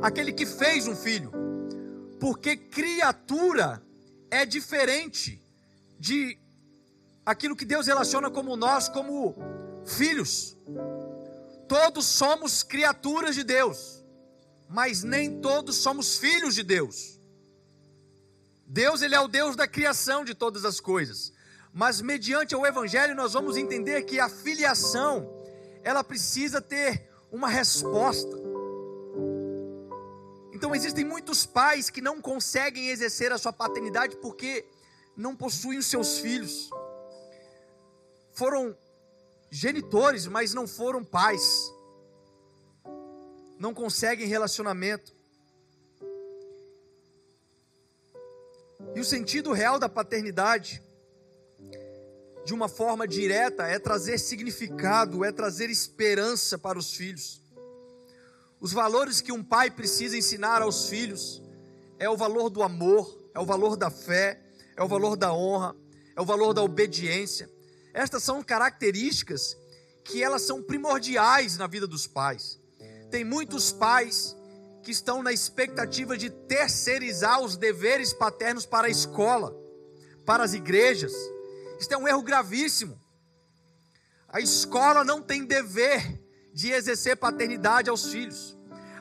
aquele 0.00 0.32
que 0.32 0.46
fez 0.46 0.88
um 0.88 0.96
filho. 0.96 1.30
Porque 2.18 2.56
criatura 2.56 3.82
é 4.30 4.46
diferente 4.46 5.38
de 5.98 6.38
aquilo 7.26 7.54
que 7.54 7.66
Deus 7.66 7.86
relaciona 7.86 8.30
como 8.30 8.56
nós, 8.56 8.88
como 8.88 9.36
filhos. 9.84 10.56
Todos 11.68 12.06
somos 12.06 12.62
criaturas 12.62 13.34
de 13.34 13.44
Deus, 13.44 14.02
mas 14.66 15.02
nem 15.02 15.42
todos 15.42 15.76
somos 15.76 16.16
filhos 16.16 16.54
de 16.54 16.62
Deus. 16.62 17.19
Deus 18.72 19.02
ele 19.02 19.16
é 19.16 19.20
o 19.20 19.26
Deus 19.26 19.56
da 19.56 19.66
criação 19.66 20.24
de 20.24 20.32
todas 20.32 20.64
as 20.64 20.78
coisas, 20.78 21.32
mas 21.72 22.00
mediante 22.00 22.54
o 22.54 22.64
evangelho 22.64 23.16
nós 23.16 23.32
vamos 23.32 23.56
entender 23.56 24.04
que 24.04 24.20
a 24.20 24.28
filiação, 24.28 25.28
ela 25.82 26.04
precisa 26.04 26.60
ter 26.60 27.10
uma 27.32 27.48
resposta. 27.48 28.30
Então 30.52 30.72
existem 30.72 31.04
muitos 31.04 31.44
pais 31.44 31.90
que 31.90 32.00
não 32.00 32.20
conseguem 32.20 32.90
exercer 32.90 33.32
a 33.32 33.38
sua 33.38 33.52
paternidade 33.52 34.14
porque 34.18 34.64
não 35.16 35.34
possuem 35.34 35.78
os 35.78 35.86
seus 35.86 36.18
filhos. 36.18 36.70
Foram 38.30 38.76
genitores, 39.50 40.28
mas 40.28 40.54
não 40.54 40.68
foram 40.68 41.04
pais. 41.04 41.74
Não 43.58 43.74
conseguem 43.74 44.28
relacionamento. 44.28 45.12
E 48.94 49.00
o 49.00 49.04
sentido 49.04 49.52
real 49.52 49.78
da 49.78 49.88
paternidade, 49.88 50.82
de 52.44 52.52
uma 52.52 52.68
forma 52.68 53.06
direta, 53.06 53.64
é 53.64 53.78
trazer 53.78 54.18
significado, 54.18 55.24
é 55.24 55.30
trazer 55.30 55.70
esperança 55.70 56.58
para 56.58 56.78
os 56.78 56.92
filhos. 56.94 57.40
Os 58.60 58.72
valores 58.72 59.20
que 59.20 59.32
um 59.32 59.44
pai 59.44 59.70
precisa 59.70 60.18
ensinar 60.18 60.60
aos 60.60 60.88
filhos 60.88 61.40
é 61.98 62.10
o 62.10 62.16
valor 62.16 62.50
do 62.50 62.62
amor, 62.62 63.30
é 63.32 63.38
o 63.38 63.46
valor 63.46 63.76
da 63.76 63.90
fé, 63.90 64.40
é 64.76 64.82
o 64.82 64.88
valor 64.88 65.16
da 65.16 65.32
honra, 65.32 65.76
é 66.16 66.20
o 66.20 66.26
valor 66.26 66.52
da 66.52 66.62
obediência. 66.62 67.48
Estas 67.94 68.22
são 68.22 68.42
características 68.42 69.56
que 70.04 70.22
elas 70.22 70.42
são 70.42 70.62
primordiais 70.62 71.56
na 71.56 71.66
vida 71.66 71.86
dos 71.86 72.06
pais. 72.06 72.58
Tem 73.10 73.24
muitos 73.24 73.70
pais 73.70 74.36
que 74.82 74.90
estão 74.90 75.22
na 75.22 75.32
expectativa 75.32 76.16
de 76.16 76.30
terceirizar 76.30 77.40
os 77.40 77.56
deveres 77.56 78.12
paternos 78.12 78.64
para 78.64 78.86
a 78.86 78.90
escola, 78.90 79.54
para 80.24 80.42
as 80.42 80.54
igrejas. 80.54 81.12
Isso 81.78 81.92
é 81.92 81.96
um 81.96 82.08
erro 82.08 82.22
gravíssimo. 82.22 82.98
A 84.28 84.40
escola 84.40 85.04
não 85.04 85.20
tem 85.20 85.44
dever 85.44 86.18
de 86.52 86.70
exercer 86.70 87.16
paternidade 87.16 87.90
aos 87.90 88.10
filhos. 88.10 88.56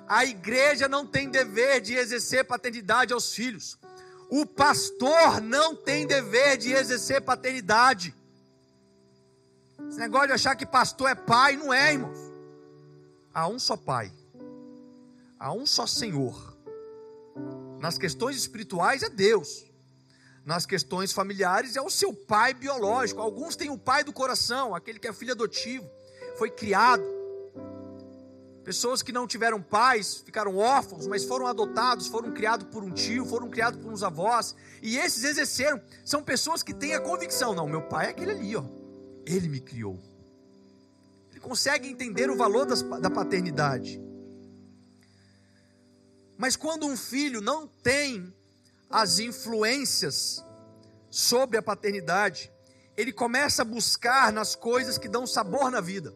A 0.07 0.25
igreja 0.25 0.88
não 0.88 1.05
tem 1.05 1.29
dever 1.29 1.81
de 1.81 1.93
exercer 1.93 2.45
paternidade 2.45 3.13
aos 3.13 3.33
filhos. 3.33 3.77
O 4.29 4.45
pastor 4.45 5.39
não 5.41 5.75
tem 5.75 6.05
dever 6.05 6.57
de 6.57 6.71
exercer 6.71 7.21
paternidade. 7.21 8.13
Esse 9.88 10.00
negócio 10.00 10.27
de 10.27 10.33
achar 10.33 10.55
que 10.55 10.65
pastor 10.65 11.09
é 11.09 11.15
pai, 11.15 11.55
não 11.55 11.74
é, 11.74 11.93
irmãos. 11.93 12.17
Há 13.33 13.48
um 13.48 13.59
só 13.59 13.77
pai 13.77 14.12
Há 15.39 15.53
um 15.53 15.65
só 15.65 15.88
Senhor. 15.88 16.58
Nas 17.79 17.98
questões 17.98 18.36
espirituais 18.36 19.03
é 19.03 19.10
Deus. 19.10 19.65
Nas 20.46 20.65
questões 20.65 21.13
familiares 21.13 21.77
é 21.77 21.81
o 21.81 21.89
seu 21.89 22.13
pai 22.13 22.53
biológico. 22.53 23.22
Alguns 23.22 23.55
têm 23.55 23.69
o 23.69 23.77
pai 23.77 24.03
do 24.03 24.12
coração, 24.12 24.75
aquele 24.75 25.00
que 25.00 25.08
é 25.08 25.13
filho 25.13 25.31
adotivo, 25.31 25.89
foi 26.38 26.50
criado. 26.50 27.03
Pessoas 28.65 29.01
que 29.01 29.13
não 29.13 29.25
tiveram 29.25 29.62
pais, 29.62 30.17
ficaram 30.17 30.58
órfãos, 30.58 31.08
mas 31.08 31.24
foram 31.24 31.48
adotados, 31.48 32.08
foram 32.08 32.34
criados 32.34 32.67
por 32.67 32.84
um 32.84 32.91
tio, 32.91 33.25
foram 33.25 33.50
criados 33.50 33.79
por 33.81 33.93
uns 33.93 34.03
avós, 34.03 34.55
e 34.81 34.98
esses 34.98 35.24
exerceram. 35.24 35.81
São 36.03 36.22
pessoas 36.22 36.62
que 36.62 36.74
têm 36.74 36.93
a 36.93 37.00
convicção: 37.00 37.55
não, 37.55 37.67
meu 37.67 37.84
pai 37.84 38.08
é 38.08 38.10
aquele 38.10 38.31
ali, 38.31 38.55
ó. 38.58 38.63
Ele 39.25 39.48
me 39.48 39.62
criou. 39.62 39.98
Ele 41.31 41.39
consegue 41.39 41.88
entender 41.88 42.29
o 42.29 42.36
valor 42.36 42.65
das, 42.65 42.81
da 42.81 43.10
paternidade. 43.10 44.09
Mas 46.39 46.55
quando 46.55 46.88
um 46.88 46.96
filho 46.96 47.41
não 47.41 47.67
tem 47.67 48.34
as 48.89 49.19
influências 49.19 50.41
sobre 51.12 51.58
a 51.58 51.62
paternidade, 51.62 52.50
ele 52.96 53.12
começa 53.12 53.62
a 53.62 53.65
buscar 53.65 54.31
nas 54.31 54.55
coisas 54.55 54.98
que 54.98 55.10
dão 55.10 55.27
sabor 55.27 55.69
na 55.69 55.81
vida. 55.81 56.15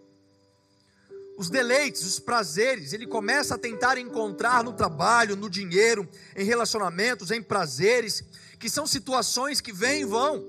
Os 1.38 1.50
deleites, 1.50 2.04
os 2.04 2.22
prazeres, 2.22 2.94
ele 2.94 3.06
começa 3.06 3.56
a 3.56 3.58
tentar 3.58 3.98
encontrar 3.98 4.64
no 4.64 4.72
trabalho, 4.72 5.36
no 5.36 5.50
dinheiro, 5.50 6.08
em 6.38 6.46
relacionamentos, 6.46 7.30
em 7.30 7.44
prazeres, 7.44 8.24
que 8.58 8.70
são 8.70 8.88
situações 8.88 9.60
que 9.60 9.74
vêm 9.74 10.04
e 10.04 10.06
vão, 10.06 10.42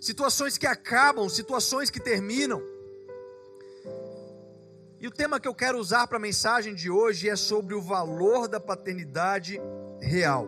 situações 0.00 0.56
que 0.56 0.66
acabam, 0.66 1.28
situações 1.28 1.90
que 1.90 2.00
terminam. 2.00 2.71
E 5.02 5.06
o 5.08 5.10
tema 5.10 5.40
que 5.40 5.48
eu 5.48 5.54
quero 5.54 5.80
usar 5.80 6.06
para 6.06 6.16
a 6.16 6.20
mensagem 6.20 6.76
de 6.76 6.88
hoje 6.88 7.28
é 7.28 7.34
sobre 7.34 7.74
o 7.74 7.82
valor 7.82 8.46
da 8.46 8.60
paternidade 8.60 9.60
real. 10.00 10.46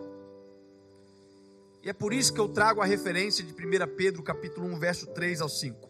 E 1.83 1.89
é 1.89 1.93
por 1.93 2.13
isso 2.13 2.33
que 2.33 2.39
eu 2.39 2.47
trago 2.47 2.79
a 2.79 2.85
referência 2.85 3.43
de 3.43 3.51
1 3.51 3.97
Pedro, 3.97 4.23
capítulo 4.23 4.65
1, 4.67 4.79
verso 4.79 5.07
3 5.07 5.41
ao 5.41 5.49
5. 5.49 5.89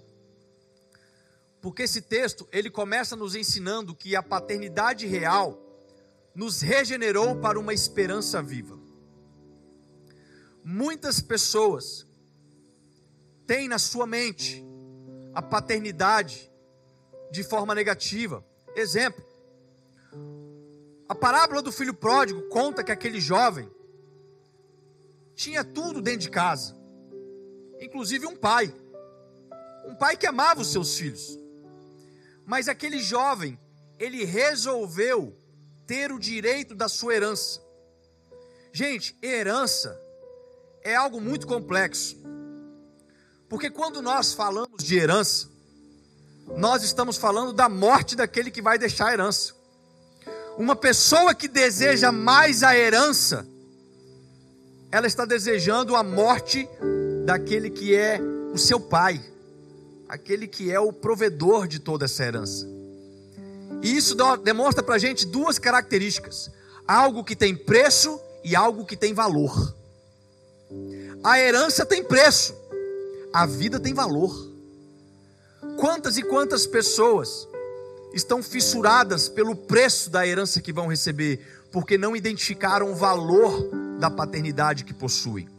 Porque 1.61 1.83
esse 1.83 2.01
texto, 2.01 2.47
ele 2.51 2.71
começa 2.71 3.15
nos 3.15 3.35
ensinando 3.35 3.93
que 3.93 4.15
a 4.15 4.23
paternidade 4.23 5.05
real 5.05 5.61
nos 6.33 6.61
regenerou 6.61 7.35
para 7.35 7.59
uma 7.59 7.71
esperança 7.71 8.41
viva. 8.41 8.79
Muitas 10.63 11.21
pessoas 11.21 12.03
têm 13.45 13.67
na 13.67 13.77
sua 13.77 14.07
mente 14.07 14.65
a 15.35 15.41
paternidade 15.43 16.51
de 17.29 17.43
forma 17.43 17.75
negativa 17.75 18.43
Exemplo. 18.75 19.23
A 21.07 21.15
parábola 21.15 21.61
do 21.61 21.71
filho 21.71 21.93
pródigo 21.93 22.41
conta 22.49 22.83
que 22.83 22.91
aquele 22.91 23.19
jovem 23.19 23.69
tinha 25.35 25.63
tudo 25.63 26.01
dentro 26.01 26.21
de 26.21 26.29
casa, 26.29 26.75
inclusive 27.79 28.25
um 28.25 28.35
pai. 28.35 28.73
Um 29.85 29.95
pai 29.95 30.17
que 30.17 30.25
amava 30.25 30.61
os 30.61 30.71
seus 30.71 30.97
filhos. 30.97 31.37
Mas 32.45 32.67
aquele 32.67 32.99
jovem, 32.99 33.59
ele 33.99 34.23
resolveu 34.25 35.35
ter 35.85 36.11
o 36.11 36.19
direito 36.19 36.73
da 36.73 36.89
sua 36.89 37.15
herança. 37.15 37.61
Gente, 38.73 39.15
herança 39.21 39.99
é 40.81 40.95
algo 40.95 41.21
muito 41.21 41.47
complexo. 41.47 42.17
Porque 43.47 43.69
quando 43.69 44.01
nós 44.01 44.33
falamos 44.33 44.83
de 44.83 44.97
herança, 44.97 45.49
nós 46.55 46.83
estamos 46.83 47.17
falando 47.17 47.51
da 47.51 47.67
morte 47.67 48.15
daquele 48.15 48.51
que 48.51 48.61
vai 48.61 48.77
deixar 48.77 49.07
a 49.07 49.13
herança. 49.13 49.53
Uma 50.57 50.75
pessoa 50.75 51.33
que 51.33 51.47
deseja 51.47 52.11
mais 52.11 52.63
a 52.63 52.77
herança, 52.77 53.45
ela 54.91 55.07
está 55.07 55.25
desejando 55.25 55.95
a 55.95 56.03
morte 56.03 56.67
daquele 57.25 57.69
que 57.69 57.93
é 57.95 58.19
o 58.53 58.57
seu 58.57 58.79
pai, 58.79 59.19
aquele 60.07 60.47
que 60.47 60.71
é 60.71 60.79
o 60.79 60.93
provedor 60.93 61.67
de 61.67 61.79
toda 61.79 62.05
essa 62.05 62.23
herança. 62.23 62.65
E 63.81 63.97
isso 63.97 64.15
demonstra 64.43 64.81
para 64.81 64.95
a 64.95 64.99
gente 64.99 65.25
duas 65.25 65.59
características: 65.59 66.49
algo 66.87 67.23
que 67.23 67.35
tem 67.35 67.55
preço 67.55 68.19
e 68.43 68.55
algo 68.55 68.85
que 68.85 68.95
tem 68.95 69.13
valor. 69.13 69.75
A 71.23 71.39
herança 71.39 71.85
tem 71.85 72.03
preço, 72.03 72.55
a 73.33 73.45
vida 73.45 73.79
tem 73.79 73.93
valor. 73.93 74.54
Quantas 75.77 76.17
e 76.17 76.23
quantas 76.23 76.65
pessoas 76.65 77.47
estão 78.13 78.41
fissuradas 78.41 79.27
pelo 79.27 79.55
preço 79.55 80.09
da 80.09 80.25
herança 80.25 80.61
que 80.61 80.71
vão 80.71 80.87
receber, 80.87 81.39
porque 81.71 81.97
não 81.97 82.15
identificaram 82.15 82.91
o 82.91 82.95
valor 82.95 83.69
da 83.99 84.09
paternidade 84.09 84.85
que 84.85 84.93
possuem. 84.93 85.49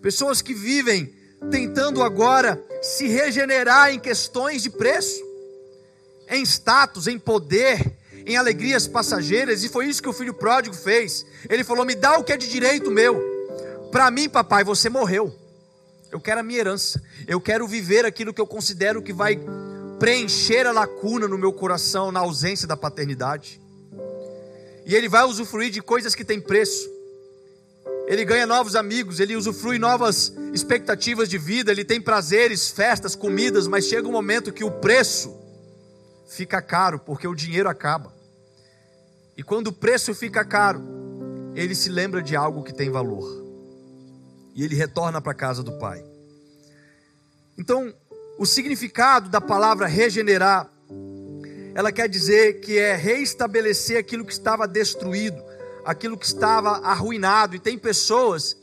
Pessoas 0.00 0.40
que 0.40 0.54
vivem 0.54 1.12
tentando 1.50 2.02
agora 2.02 2.62
se 2.80 3.08
regenerar 3.08 3.92
em 3.92 3.98
questões 3.98 4.62
de 4.62 4.70
preço, 4.70 5.20
em 6.28 6.42
status, 6.42 7.06
em 7.08 7.18
poder, 7.18 7.96
em 8.24 8.36
alegrias 8.36 8.86
passageiras, 8.86 9.64
e 9.64 9.68
foi 9.68 9.86
isso 9.86 10.02
que 10.02 10.08
o 10.08 10.12
filho 10.12 10.34
pródigo 10.34 10.76
fez. 10.76 11.26
Ele 11.48 11.64
falou: 11.64 11.84
Me 11.84 11.94
dá 11.94 12.18
o 12.18 12.24
que 12.24 12.32
é 12.32 12.36
de 12.36 12.48
direito 12.48 12.90
meu. 12.90 13.20
Para 13.90 14.10
mim, 14.10 14.28
papai, 14.28 14.62
você 14.62 14.88
morreu. 14.88 15.34
Eu 16.10 16.20
quero 16.20 16.40
a 16.40 16.42
minha 16.42 16.58
herança. 16.58 17.02
Eu 17.26 17.40
quero 17.40 17.66
viver 17.68 18.04
aquilo 18.04 18.34
que 18.34 18.40
eu 18.40 18.46
considero 18.46 19.02
que 19.02 19.12
vai 19.12 19.38
preencher 19.98 20.66
a 20.66 20.72
lacuna 20.72 21.28
no 21.28 21.38
meu 21.38 21.52
coração 21.52 22.10
na 22.10 22.20
ausência 22.20 22.66
da 22.66 22.76
paternidade. 22.76 23.60
E 24.84 24.94
ele 24.94 25.08
vai 25.08 25.24
usufruir 25.24 25.70
de 25.70 25.80
coisas 25.80 26.14
que 26.14 26.24
têm 26.24 26.40
preço. 26.40 26.88
Ele 28.08 28.24
ganha 28.24 28.44
novos 28.44 28.74
amigos, 28.74 29.20
ele 29.20 29.36
usufrui 29.36 29.78
novas 29.78 30.32
expectativas 30.52 31.28
de 31.28 31.38
vida, 31.38 31.70
ele 31.70 31.84
tem 31.84 32.00
prazeres, 32.00 32.68
festas, 32.68 33.14
comidas, 33.14 33.68
mas 33.68 33.84
chega 33.84 34.08
um 34.08 34.12
momento 34.12 34.52
que 34.52 34.64
o 34.64 34.70
preço 34.70 35.32
fica 36.28 36.60
caro, 36.60 36.98
porque 36.98 37.28
o 37.28 37.34
dinheiro 37.36 37.68
acaba. 37.68 38.12
E 39.36 39.44
quando 39.44 39.68
o 39.68 39.72
preço 39.72 40.12
fica 40.12 40.44
caro, 40.44 40.82
ele 41.54 41.74
se 41.74 41.88
lembra 41.88 42.20
de 42.20 42.34
algo 42.34 42.64
que 42.64 42.74
tem 42.74 42.90
valor 42.90 43.49
e 44.60 44.64
ele 44.64 44.74
retorna 44.74 45.22
para 45.22 45.32
a 45.32 45.34
casa 45.34 45.62
do 45.62 45.72
pai. 45.78 46.04
Então, 47.56 47.94
o 48.38 48.44
significado 48.44 49.30
da 49.30 49.40
palavra 49.40 49.86
regenerar, 49.86 50.70
ela 51.74 51.90
quer 51.90 52.06
dizer 52.10 52.60
que 52.60 52.78
é 52.78 52.94
reestabelecer 52.94 53.96
aquilo 53.96 54.22
que 54.22 54.34
estava 54.34 54.68
destruído, 54.68 55.42
aquilo 55.82 56.14
que 56.14 56.26
estava 56.26 56.72
arruinado, 56.86 57.56
e 57.56 57.58
tem 57.58 57.78
pessoas 57.78 58.54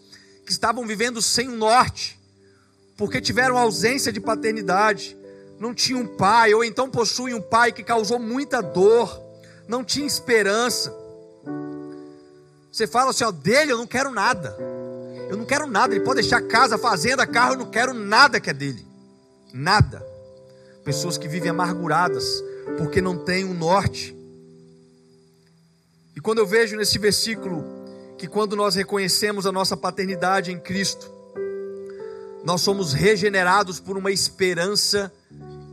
que 0.46 0.52
estavam 0.52 0.86
vivendo 0.86 1.20
sem 1.20 1.50
um 1.50 1.58
norte, 1.58 2.20
porque 2.96 3.20
tiveram 3.20 3.58
ausência 3.58 4.14
de 4.14 4.20
paternidade, 4.20 5.18
não 5.60 5.74
tinham 5.74 6.02
um 6.02 6.16
pai, 6.16 6.54
ou 6.54 6.64
então 6.64 6.92
possuem 6.92 7.34
um 7.34 7.42
pai 7.42 7.72
que 7.72 7.82
causou 7.82 8.20
muita 8.20 8.62
dor, 8.62 9.20
não 9.68 9.84
tinha 9.84 10.06
esperança. 10.06 10.94
Você 12.72 12.86
fala 12.86 13.10
assim, 13.10 13.24
ó, 13.24 13.32
dele 13.32 13.72
eu 13.72 13.80
não 13.80 13.88
quero 13.88 14.12
nada. 14.12 14.56
Eu 15.30 15.38
não 15.38 15.46
quero 15.46 15.68
nada. 15.68 15.94
Ele 15.94 16.04
pode 16.04 16.22
deixar 16.22 16.42
casa, 16.42 16.78
fazenda, 16.78 17.26
carro, 17.28 17.54
eu 17.54 17.60
não 17.60 17.72
quero 17.72 17.94
nada 17.94 18.40
que 18.40 18.50
é 18.50 18.54
dele. 18.54 18.86
Nada. 19.54 20.06
Pessoas 20.84 21.18
que 21.18 21.28
vivem 21.28 21.50
amarguradas 21.50 22.44
porque 22.78 23.02
não 23.02 23.18
têm 23.18 23.46
um 23.46 23.54
norte. 23.54 24.16
E 26.16 26.20
quando 26.20 26.40
eu 26.40 26.48
vejo 26.48 26.76
nesse 26.76 26.98
versículo 26.98 27.64
que 28.18 28.28
quando 28.28 28.56
nós 28.56 28.76
reconhecemos 28.76 29.46
a 29.46 29.52
nossa 29.52 29.78
paternidade 29.78 30.52
em 30.52 30.60
Cristo, 30.60 31.12
nós 32.44 32.62
somos 32.62 32.94
regenerados 32.94 33.80
por 33.80 33.98
uma 33.98 34.12
esperança 34.12 35.12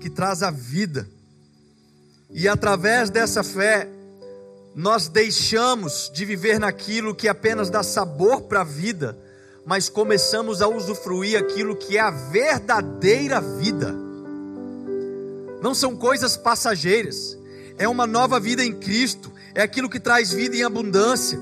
que 0.00 0.10
traz 0.10 0.42
a 0.42 0.50
vida. 0.50 1.08
E 2.30 2.48
através 2.48 3.08
dessa 3.08 3.42
fé, 3.42 3.88
nós 4.74 5.08
deixamos 5.08 6.10
de 6.12 6.24
viver 6.24 6.58
naquilo 6.58 7.14
que 7.14 7.28
apenas 7.28 7.70
dá 7.70 7.82
sabor 7.82 8.42
para 8.42 8.62
a 8.62 8.64
vida, 8.64 9.16
mas 9.64 9.88
começamos 9.88 10.60
a 10.60 10.68
usufruir 10.68 11.38
aquilo 11.38 11.74
que 11.74 11.96
é 11.96 12.00
a 12.00 12.10
verdadeira 12.10 13.40
vida. 13.40 13.94
Não 15.62 15.74
são 15.74 15.96
coisas 15.96 16.36
passageiras, 16.36 17.38
é 17.78 17.88
uma 17.88 18.06
nova 18.06 18.38
vida 18.38 18.62
em 18.62 18.74
Cristo, 18.74 19.32
é 19.54 19.62
aquilo 19.62 19.88
que 19.88 19.98
traz 19.98 20.32
vida 20.32 20.54
em 20.56 20.62
abundância. 20.62 21.38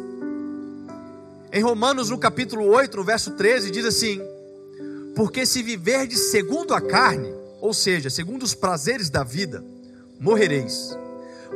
Em 1.52 1.62
Romanos, 1.62 2.11
no 2.11 2.19
capítulo 2.19 2.64
8, 2.67 2.97
no 2.97 3.05
verso 3.05 3.33
13, 3.33 3.71
diz 3.71 3.85
assim: 3.85 4.21
Porque 5.17 5.45
se 5.45 5.62
viverdes 5.62 6.31
segundo 6.31 6.73
a 6.73 6.81
carne, 6.81 7.35
ou 7.61 7.75
seja, 7.75 8.09
segundo 8.09 8.45
os 8.45 8.55
prazeres 8.55 9.11
da 9.11 9.25
vida, 9.25 9.64
morrereis. 10.21 10.97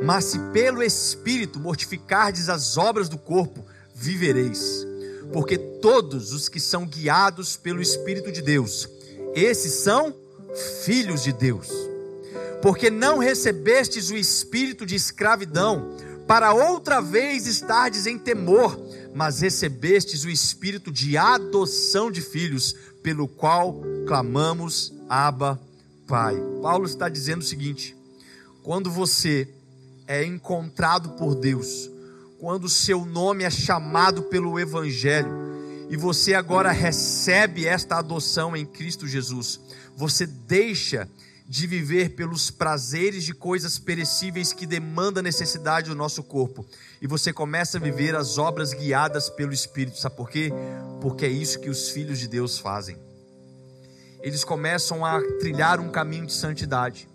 Mas 0.03 0.25
se 0.25 0.39
pelo 0.51 0.83
Espírito 0.83 1.59
mortificardes 1.59 2.49
as 2.49 2.77
obras 2.77 3.09
do 3.09 3.17
corpo, 3.17 3.65
vivereis. 3.95 4.85
Porque 5.31 5.57
todos 5.57 6.31
os 6.33 6.47
que 6.47 6.59
são 6.59 6.85
guiados 6.85 7.55
pelo 7.57 7.81
Espírito 7.81 8.31
de 8.31 8.41
Deus, 8.41 8.87
esses 9.33 9.73
são 9.73 10.15
filhos 10.83 11.23
de 11.23 11.31
Deus. 11.31 11.67
Porque 12.61 12.89
não 12.89 13.19
recebestes 13.19 14.09
o 14.09 14.15
espírito 14.15 14.85
de 14.85 14.95
escravidão, 14.95 15.95
para 16.27 16.53
outra 16.53 16.99
vez 16.99 17.47
estardes 17.47 18.05
em 18.05 18.17
temor, 18.17 18.77
mas 19.15 19.39
recebestes 19.39 20.25
o 20.25 20.29
espírito 20.29 20.91
de 20.91 21.15
adoção 21.15 22.11
de 22.11 22.21
filhos, 22.21 22.75
pelo 23.01 23.27
qual 23.27 23.81
clamamos, 24.05 24.93
Abba, 25.07 25.59
Pai. 26.05 26.35
Paulo 26.61 26.85
está 26.85 27.07
dizendo 27.07 27.41
o 27.41 27.45
seguinte: 27.45 27.95
quando 28.61 28.91
você 28.91 29.47
é 30.05 30.25
encontrado 30.25 31.11
por 31.11 31.35
Deus, 31.35 31.89
quando 32.39 32.69
seu 32.69 33.05
nome 33.05 33.43
é 33.43 33.49
chamado 33.49 34.23
pelo 34.23 34.59
Evangelho, 34.59 35.31
e 35.89 35.95
você 35.95 36.33
agora 36.33 36.71
recebe 36.71 37.65
esta 37.65 37.97
adoção 37.97 38.55
em 38.55 38.65
Cristo 38.65 39.07
Jesus, 39.07 39.59
você 39.95 40.25
deixa 40.25 41.07
de 41.47 41.65
viver 41.65 42.09
pelos 42.09 42.51
prazeres 42.51 43.23
de 43.23 43.33
coisas 43.33 43.79
perecíveis 43.79 44.51
que 44.51 44.65
demandam 44.65 45.23
necessidade 45.23 45.89
do 45.89 45.95
nosso 45.95 46.21
corpo. 46.21 46.65
E 47.01 47.07
você 47.07 47.31
começa 47.31 47.77
a 47.77 47.81
viver 47.81 48.15
as 48.15 48.37
obras 48.37 48.73
guiadas 48.73 49.29
pelo 49.29 49.53
Espírito. 49.53 49.97
Sabe 49.97 50.17
por 50.17 50.29
quê? 50.29 50.51
Porque 51.01 51.25
é 51.25 51.29
isso 51.29 51.59
que 51.59 51.69
os 51.69 51.89
filhos 51.89 52.19
de 52.19 52.27
Deus 52.27 52.59
fazem. 52.59 52.97
Eles 54.21 54.43
começam 54.43 55.05
a 55.05 55.21
trilhar 55.39 55.79
um 55.79 55.89
caminho 55.89 56.25
de 56.25 56.33
santidade. 56.33 57.07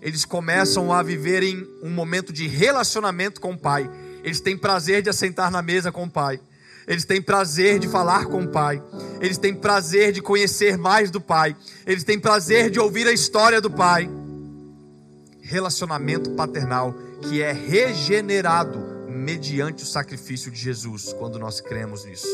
Eles 0.00 0.24
começam 0.24 0.92
a 0.92 1.02
viverem 1.02 1.66
um 1.82 1.90
momento 1.90 2.32
de 2.32 2.46
relacionamento 2.46 3.40
com 3.40 3.52
o 3.52 3.58
Pai. 3.58 3.90
Eles 4.22 4.40
têm 4.40 4.56
prazer 4.56 5.02
de 5.02 5.10
assentar 5.10 5.50
na 5.50 5.62
mesa 5.62 5.90
com 5.90 6.04
o 6.04 6.10
Pai 6.10 6.40
eles 6.86 7.04
têm 7.04 7.22
prazer 7.22 7.78
de 7.78 7.88
falar 7.88 8.26
com 8.26 8.42
o 8.42 8.48
Pai, 8.48 8.82
eles 9.20 9.38
têm 9.38 9.54
prazer 9.54 10.12
de 10.12 10.20
conhecer 10.20 10.76
mais 10.76 11.10
do 11.10 11.20
Pai, 11.20 11.56
eles 11.86 12.04
têm 12.04 12.18
prazer 12.18 12.70
de 12.70 12.80
ouvir 12.80 13.06
a 13.06 13.12
história 13.12 13.60
do 13.60 13.70
Pai. 13.70 14.08
Relacionamento 15.40 16.30
paternal 16.30 16.94
que 17.28 17.40
é 17.42 17.52
regenerado 17.52 18.78
mediante 19.08 19.84
o 19.84 19.86
sacrifício 19.86 20.50
de 20.50 20.58
Jesus, 20.58 21.12
quando 21.12 21.38
nós 21.38 21.60
cremos 21.60 22.04
nisso. 22.04 22.26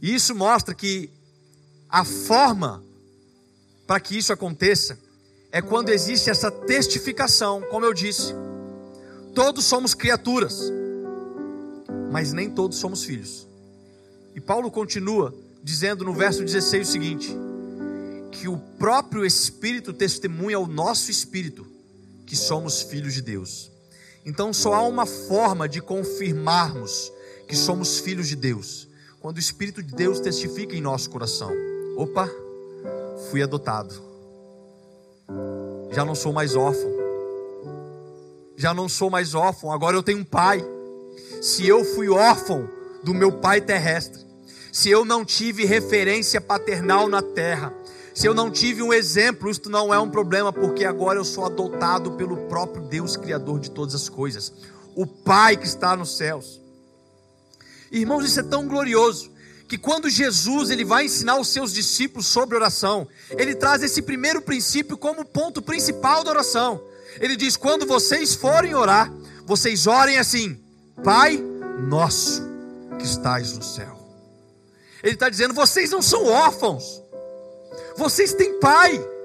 E 0.00 0.14
isso 0.14 0.34
mostra 0.34 0.74
que 0.74 1.10
a 1.88 2.04
forma 2.04 2.84
para 3.86 3.98
que 3.98 4.16
isso 4.18 4.32
aconteça 4.32 4.98
é 5.52 5.62
quando 5.62 5.90
existe 5.90 6.30
essa 6.30 6.50
testificação, 6.50 7.62
como 7.70 7.84
eu 7.84 7.94
disse 7.94 8.34
Todos 9.36 9.66
somos 9.66 9.92
criaturas, 9.92 10.72
mas 12.10 12.32
nem 12.32 12.48
todos 12.48 12.78
somos 12.78 13.04
filhos. 13.04 13.46
E 14.34 14.40
Paulo 14.40 14.70
continua 14.70 15.34
dizendo 15.62 16.06
no 16.06 16.14
verso 16.14 16.42
16 16.42 16.88
o 16.88 16.90
seguinte: 16.90 17.36
que 18.32 18.48
o 18.48 18.56
próprio 18.56 19.26
Espírito 19.26 19.92
testemunha 19.92 20.56
ao 20.56 20.66
nosso 20.66 21.10
espírito 21.10 21.66
que 22.24 22.34
somos 22.34 22.80
filhos 22.80 23.12
de 23.12 23.20
Deus. 23.20 23.70
Então 24.24 24.54
só 24.54 24.72
há 24.72 24.80
uma 24.80 25.04
forma 25.04 25.68
de 25.68 25.82
confirmarmos 25.82 27.12
que 27.46 27.54
somos 27.54 27.98
filhos 27.98 28.28
de 28.28 28.36
Deus, 28.36 28.88
quando 29.20 29.36
o 29.36 29.40
Espírito 29.40 29.82
de 29.82 29.94
Deus 29.94 30.18
testifica 30.18 30.74
em 30.74 30.80
nosso 30.80 31.10
coração: 31.10 31.52
opa, 31.94 32.26
fui 33.30 33.42
adotado, 33.42 34.05
já 35.90 36.04
não 36.04 36.14
sou 36.14 36.32
mais 36.32 36.54
órfão 36.54 36.96
já 38.56 38.72
não 38.72 38.88
sou 38.88 39.10
mais 39.10 39.34
órfão, 39.34 39.70
agora 39.70 39.96
eu 39.96 40.02
tenho 40.02 40.20
um 40.20 40.24
pai. 40.24 40.64
Se 41.42 41.68
eu 41.68 41.84
fui 41.84 42.08
órfão 42.08 42.68
do 43.02 43.12
meu 43.12 43.30
pai 43.30 43.60
terrestre, 43.60 44.24
se 44.72 44.90
eu 44.90 45.04
não 45.04 45.24
tive 45.24 45.64
referência 45.64 46.40
paternal 46.40 47.06
na 47.06 47.20
terra, 47.20 47.72
se 48.14 48.26
eu 48.26 48.32
não 48.32 48.50
tive 48.50 48.82
um 48.82 48.92
exemplo, 48.92 49.50
isto 49.50 49.68
não 49.68 49.92
é 49.92 49.98
um 49.98 50.10
problema, 50.10 50.52
porque 50.52 50.84
agora 50.84 51.18
eu 51.18 51.24
sou 51.24 51.44
adotado 51.44 52.12
pelo 52.12 52.48
próprio 52.48 52.82
Deus, 52.82 53.16
Criador 53.16 53.60
de 53.60 53.70
todas 53.70 53.94
as 53.94 54.08
coisas, 54.08 54.52
o 54.94 55.06
Pai 55.06 55.56
que 55.56 55.66
está 55.66 55.94
nos 55.94 56.16
céus. 56.16 56.60
Irmãos, 57.92 58.24
isso 58.24 58.40
é 58.40 58.42
tão 58.42 58.66
glorioso 58.66 59.30
que 59.68 59.76
quando 59.76 60.08
Jesus 60.08 60.70
ele 60.70 60.84
vai 60.84 61.06
ensinar 61.06 61.38
os 61.38 61.48
seus 61.48 61.72
discípulos 61.72 62.26
sobre 62.26 62.56
oração, 62.56 63.06
ele 63.30 63.54
traz 63.54 63.82
esse 63.82 64.00
primeiro 64.00 64.40
princípio 64.40 64.96
como 64.96 65.24
ponto 65.24 65.60
principal 65.60 66.22
da 66.22 66.30
oração. 66.30 66.80
Ele 67.20 67.36
diz: 67.36 67.56
quando 67.56 67.86
vocês 67.86 68.34
forem 68.34 68.74
orar, 68.74 69.12
vocês 69.44 69.86
orem 69.86 70.18
assim: 70.18 70.60
Pai 71.02 71.42
nosso 71.88 72.42
que 72.98 73.04
estás 73.04 73.52
no 73.52 73.62
céu. 73.62 73.98
Ele 75.02 75.14
está 75.14 75.28
dizendo: 75.28 75.54
vocês 75.54 75.90
não 75.90 76.02
são 76.02 76.26
órfãos, 76.26 77.02
vocês 77.96 78.32
têm 78.32 78.58
pai. 78.60 79.15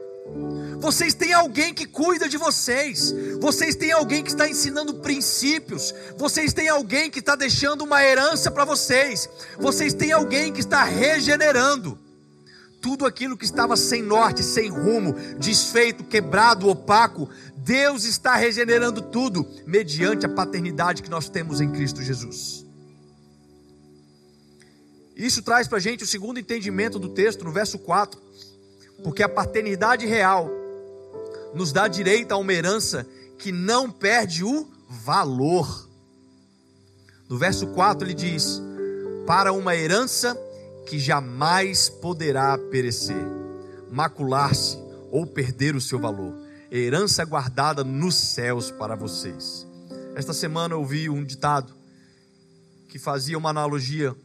Vocês 0.81 1.13
têm 1.13 1.31
alguém 1.31 1.75
que 1.75 1.85
cuida 1.85 2.27
de 2.27 2.37
vocês. 2.37 3.13
Vocês 3.39 3.75
têm 3.75 3.91
alguém 3.91 4.23
que 4.23 4.31
está 4.31 4.49
ensinando 4.49 4.95
princípios. 4.95 5.93
Vocês 6.17 6.53
têm 6.53 6.67
alguém 6.69 7.09
que 7.11 7.19
está 7.19 7.35
deixando 7.35 7.83
uma 7.83 8.03
herança 8.03 8.49
para 8.49 8.65
vocês. 8.65 9.29
Vocês 9.59 9.93
têm 9.93 10.11
alguém 10.11 10.51
que 10.51 10.59
está 10.59 10.83
regenerando 10.83 11.99
tudo 12.81 13.05
aquilo 13.05 13.37
que 13.37 13.45
estava 13.45 13.77
sem 13.77 14.01
norte, 14.01 14.41
sem 14.41 14.69
rumo, 14.69 15.13
desfeito, 15.37 16.03
quebrado, 16.03 16.67
opaco, 16.67 17.29
Deus 17.55 18.05
está 18.05 18.35
regenerando 18.35 19.03
tudo 19.03 19.47
mediante 19.67 20.25
a 20.25 20.29
paternidade 20.29 21.03
que 21.03 21.09
nós 21.11 21.29
temos 21.29 21.61
em 21.61 21.71
Cristo 21.71 22.01
Jesus. 22.01 22.65
Isso 25.15 25.43
traz 25.43 25.67
para 25.67 25.77
a 25.77 25.81
gente 25.81 26.03
o 26.03 26.07
segundo 26.07 26.39
entendimento 26.39 26.97
do 26.97 27.09
texto, 27.09 27.45
no 27.45 27.51
verso 27.51 27.77
4, 27.77 28.19
porque 29.03 29.21
a 29.21 29.29
paternidade 29.29 30.07
real 30.07 30.49
nos 31.53 31.71
dá 31.71 31.87
direito 31.87 32.31
a 32.31 32.37
uma 32.37 32.53
herança 32.53 33.05
que 33.37 33.51
não 33.51 33.89
perde 33.89 34.43
o 34.43 34.69
valor. 34.87 35.89
No 37.29 37.37
verso 37.37 37.67
4 37.67 38.07
ele 38.07 38.13
diz: 38.13 38.61
Para 39.25 39.53
uma 39.53 39.75
herança 39.75 40.37
que 40.87 40.99
jamais 40.99 41.89
poderá 41.89 42.57
perecer, 42.57 43.25
macular-se 43.91 44.77
ou 45.11 45.25
perder 45.25 45.75
o 45.75 45.81
seu 45.81 45.99
valor 45.99 46.51
herança 46.71 47.25
guardada 47.25 47.83
nos 47.83 48.15
céus 48.15 48.71
para 48.71 48.95
vocês. 48.95 49.67
Esta 50.15 50.33
semana 50.33 50.73
eu 50.73 50.79
ouvi 50.79 51.09
um 51.09 51.23
ditado 51.23 51.75
que 52.87 52.97
fazia 52.97 53.37
uma 53.37 53.49
analogia, 53.49 54.15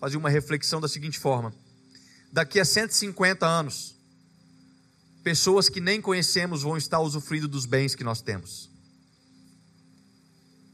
fazia 0.00 0.18
uma 0.18 0.30
reflexão 0.30 0.80
da 0.80 0.88
seguinte 0.88 1.18
forma: 1.18 1.52
daqui 2.32 2.58
a 2.58 2.64
150 2.64 3.46
anos, 3.46 3.94
pessoas 5.28 5.68
que 5.68 5.78
nem 5.78 6.00
conhecemos 6.00 6.62
vão 6.62 6.74
estar 6.74 7.00
usufruindo 7.00 7.46
dos 7.46 7.66
bens 7.66 7.94
que 7.94 8.02
nós 8.02 8.22
temos. 8.22 8.70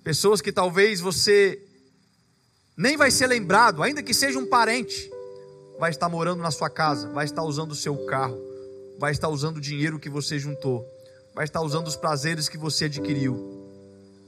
Pessoas 0.04 0.40
que 0.40 0.52
talvez 0.52 1.00
você 1.00 1.60
nem 2.76 2.96
vai 2.96 3.10
ser 3.10 3.26
lembrado, 3.26 3.82
ainda 3.82 4.00
que 4.00 4.14
seja 4.14 4.38
um 4.38 4.46
parente, 4.46 5.10
vai 5.76 5.90
estar 5.90 6.08
morando 6.08 6.40
na 6.40 6.52
sua 6.52 6.70
casa, 6.70 7.08
vai 7.08 7.24
estar 7.24 7.42
usando 7.42 7.72
o 7.72 7.74
seu 7.74 8.06
carro, 8.06 8.38
vai 8.96 9.10
estar 9.10 9.28
usando 9.28 9.56
o 9.56 9.60
dinheiro 9.60 9.98
que 9.98 10.08
você 10.08 10.38
juntou, 10.38 10.86
vai 11.34 11.46
estar 11.46 11.60
usando 11.60 11.88
os 11.88 11.96
prazeres 11.96 12.48
que 12.48 12.56
você 12.56 12.84
adquiriu. 12.84 13.36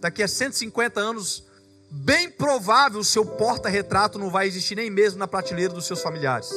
Daqui 0.00 0.24
a 0.24 0.28
150 0.28 0.98
anos, 0.98 1.44
bem 1.88 2.28
provável 2.28 2.98
o 2.98 3.04
seu 3.04 3.24
porta-retrato 3.24 4.18
não 4.18 4.28
vai 4.28 4.48
existir 4.48 4.74
nem 4.74 4.90
mesmo 4.90 5.20
na 5.20 5.28
prateleira 5.28 5.72
dos 5.72 5.86
seus 5.86 6.02
familiares. 6.02 6.50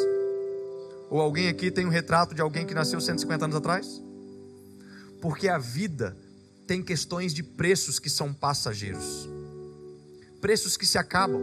Ou 1.09 1.19
alguém 1.19 1.47
aqui 1.47 1.71
tem 1.71 1.85
um 1.85 1.89
retrato 1.89 2.35
de 2.35 2.41
alguém 2.41 2.65
que 2.65 2.73
nasceu 2.73 3.01
150 3.01 3.45
anos 3.45 3.57
atrás? 3.57 4.01
Porque 5.21 5.47
a 5.47 5.57
vida 5.57 6.15
tem 6.67 6.83
questões 6.83 7.33
de 7.33 7.41
preços 7.41 7.97
que 7.97 8.09
são 8.09 8.31
passageiros, 8.31 9.27
preços 10.39 10.77
que 10.77 10.85
se 10.85 10.99
acabam, 10.99 11.41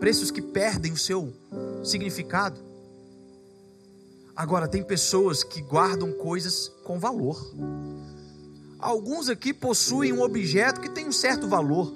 preços 0.00 0.30
que 0.30 0.42
perdem 0.42 0.92
o 0.92 0.96
seu 0.96 1.32
significado. 1.84 2.60
Agora, 4.34 4.66
tem 4.66 4.82
pessoas 4.82 5.44
que 5.44 5.62
guardam 5.62 6.12
coisas 6.12 6.68
com 6.82 6.98
valor. 6.98 7.54
Alguns 8.80 9.28
aqui 9.28 9.54
possuem 9.54 10.12
um 10.12 10.20
objeto 10.20 10.80
que 10.80 10.88
tem 10.88 11.06
um 11.06 11.12
certo 11.12 11.46
valor. 11.46 11.94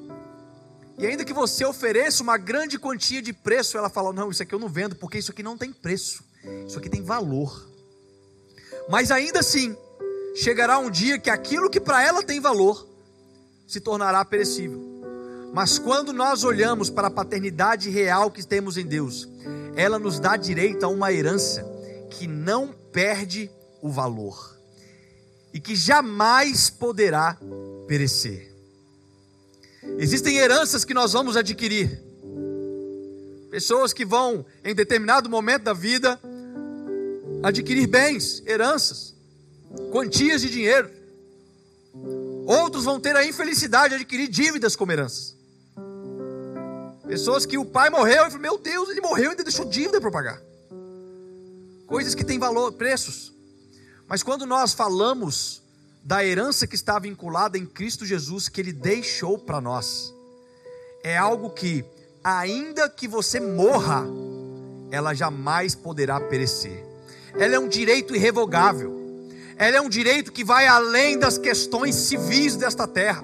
E 0.97 1.05
ainda 1.05 1.25
que 1.25 1.33
você 1.33 1.65
ofereça 1.65 2.23
uma 2.23 2.39
grande 2.39 2.79
quantia 2.79 3.21
de 3.21 3.33
preço, 3.33 3.77
ela 3.77 3.91
fala: 3.91 4.13
Não, 4.13 4.31
isso 4.31 4.43
aqui 4.43 4.55
eu 4.55 4.59
não 4.61 4.69
vendo, 4.69 4.95
porque 4.95 5.19
isso 5.19 5.33
aqui 5.33 5.43
não 5.43 5.59
tem 5.59 5.73
preço. 5.73 6.28
Isso 6.67 6.79
aqui 6.79 6.89
tem 6.89 7.03
valor. 7.03 7.69
Mas 8.89 9.11
ainda 9.11 9.41
assim, 9.41 9.77
chegará 10.35 10.79
um 10.79 10.91
dia 10.91 11.19
que 11.19 11.31
aquilo 11.31 11.71
que 11.71 11.81
para 11.81 12.05
ela 12.05 12.23
tem 12.23 12.41
valor 12.41 12.87
se 13.67 13.81
tornará 13.81 14.25
perecível. 14.25 14.83
Mas 15.53 15.79
quando 15.79 16.13
nós 16.13 16.45
olhamos 16.45 16.91
para 16.91 17.09
a 17.09 17.11
paternidade 17.11 17.91
real 17.91 18.31
que 18.31 18.47
temos 18.47 18.77
em 18.77 18.87
Deus, 18.87 19.29
ela 19.77 19.99
nos 19.99 20.19
dá 20.19 20.37
direito 20.37 20.85
a 20.85 20.89
uma 20.89 21.13
herança 21.13 21.65
que 22.11 22.27
não 22.27 22.75
perde 22.93 23.51
o 23.81 23.91
valor 23.91 24.57
e 25.53 25.61
que 25.61 25.75
jamais 25.75 26.69
poderá 26.71 27.37
perecer. 27.87 28.53
Existem 29.99 30.37
heranças 30.37 30.85
que 30.85 30.93
nós 30.93 31.13
vamos 31.13 31.37
adquirir. 31.37 32.01
Pessoas 33.51 33.93
que 33.93 34.05
vão, 34.05 34.45
em 34.63 34.75
determinado 34.75 35.31
momento 35.31 35.65
da 35.65 35.73
vida, 35.73 36.21
adquirir 37.43 37.87
bens, 37.87 38.43
heranças, 38.47 39.15
quantias 39.91 40.41
de 40.41 40.51
dinheiro. 40.51 40.91
Outros 42.47 42.85
vão 42.85 42.99
ter 42.99 43.15
a 43.15 43.25
infelicidade 43.25 43.91
de 43.91 43.95
adquirir 43.97 44.29
dívidas 44.29 44.75
como 44.75 44.93
heranças. 44.93 45.37
Pessoas 47.07 47.47
que 47.47 47.57
o 47.57 47.65
pai 47.65 47.91
morreu 47.91 48.27
e 48.27 48.31
falou: 48.31 48.41
Meu 48.41 48.59
Deus, 48.59 48.89
ele 48.89 49.01
morreu 49.01 49.27
e 49.27 49.29
ainda 49.31 49.45
deixou 49.45 49.65
dívida 49.65 50.01
para 50.01 50.11
pagar. 50.11 50.43
Coisas 51.87 52.15
que 52.15 52.25
têm 52.25 52.39
valor, 52.39 52.73
preços. 52.73 53.33
Mas 54.07 54.23
quando 54.23 54.45
nós 54.47 54.73
falamos 54.73 55.63
da 56.05 56.25
herança 56.25 56.67
que 56.67 56.75
está 56.75 56.99
vinculada 56.99 57.59
em 57.59 57.67
Cristo 57.67 58.05
Jesus, 58.05 58.49
que 58.49 58.61
Ele 58.61 58.73
deixou 58.73 59.39
para 59.39 59.61
nós, 59.61 60.13
é 61.03 61.17
algo 61.17 61.51
que, 61.51 61.85
ainda 62.23 62.89
que 62.89 63.09
você 63.09 63.41
morra, 63.41 64.07
ela 64.91 65.15
jamais 65.15 65.75
poderá 65.75 66.21
perecer 66.21 66.88
ela 67.37 67.57
é 67.57 67.59
um 67.59 67.69
direito 67.69 68.15
irrevogável. 68.15 68.97
Ela 69.57 69.79
é 69.79 69.81
um 69.81 69.89
direito 69.89 70.31
que 70.31 70.45
vai 70.45 70.69
além 70.69 71.19
das 71.19 71.37
questões 71.37 71.95
civis 71.97 72.55
desta 72.55 72.87
terra. 72.87 73.23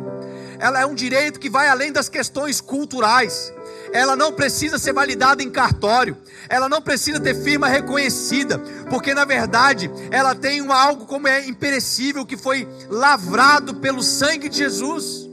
Ela 0.59 0.81
é 0.81 0.87
um 0.87 0.95
direito 0.95 1.39
que 1.39 1.49
vai 1.49 1.69
além 1.69 1.93
das 1.93 2.09
questões 2.09 2.61
culturais. 2.61 3.53
Ela 3.93 4.17
não 4.17 4.33
precisa 4.33 4.77
ser 4.77 4.93
validada 4.93 5.43
em 5.43 5.51
cartório. 5.51 6.17
Ela 6.49 6.69
não 6.69 6.83
precisa 6.83 7.21
ter 7.21 7.35
firma 7.35 7.69
reconhecida, 7.69 8.59
porque 8.91 9.15
na 9.15 9.25
verdade 9.25 9.91
ela 10.11 10.35
tem 10.35 10.61
um 10.61 10.73
algo 10.73 11.07
como 11.07 11.29
é 11.29 11.47
imperecível 11.47 12.27
que 12.27 12.37
foi 12.37 12.69
lavrado 12.89 13.77
pelo 13.77 14.03
sangue 14.03 14.49
de 14.49 14.59
Jesus. 14.59 15.29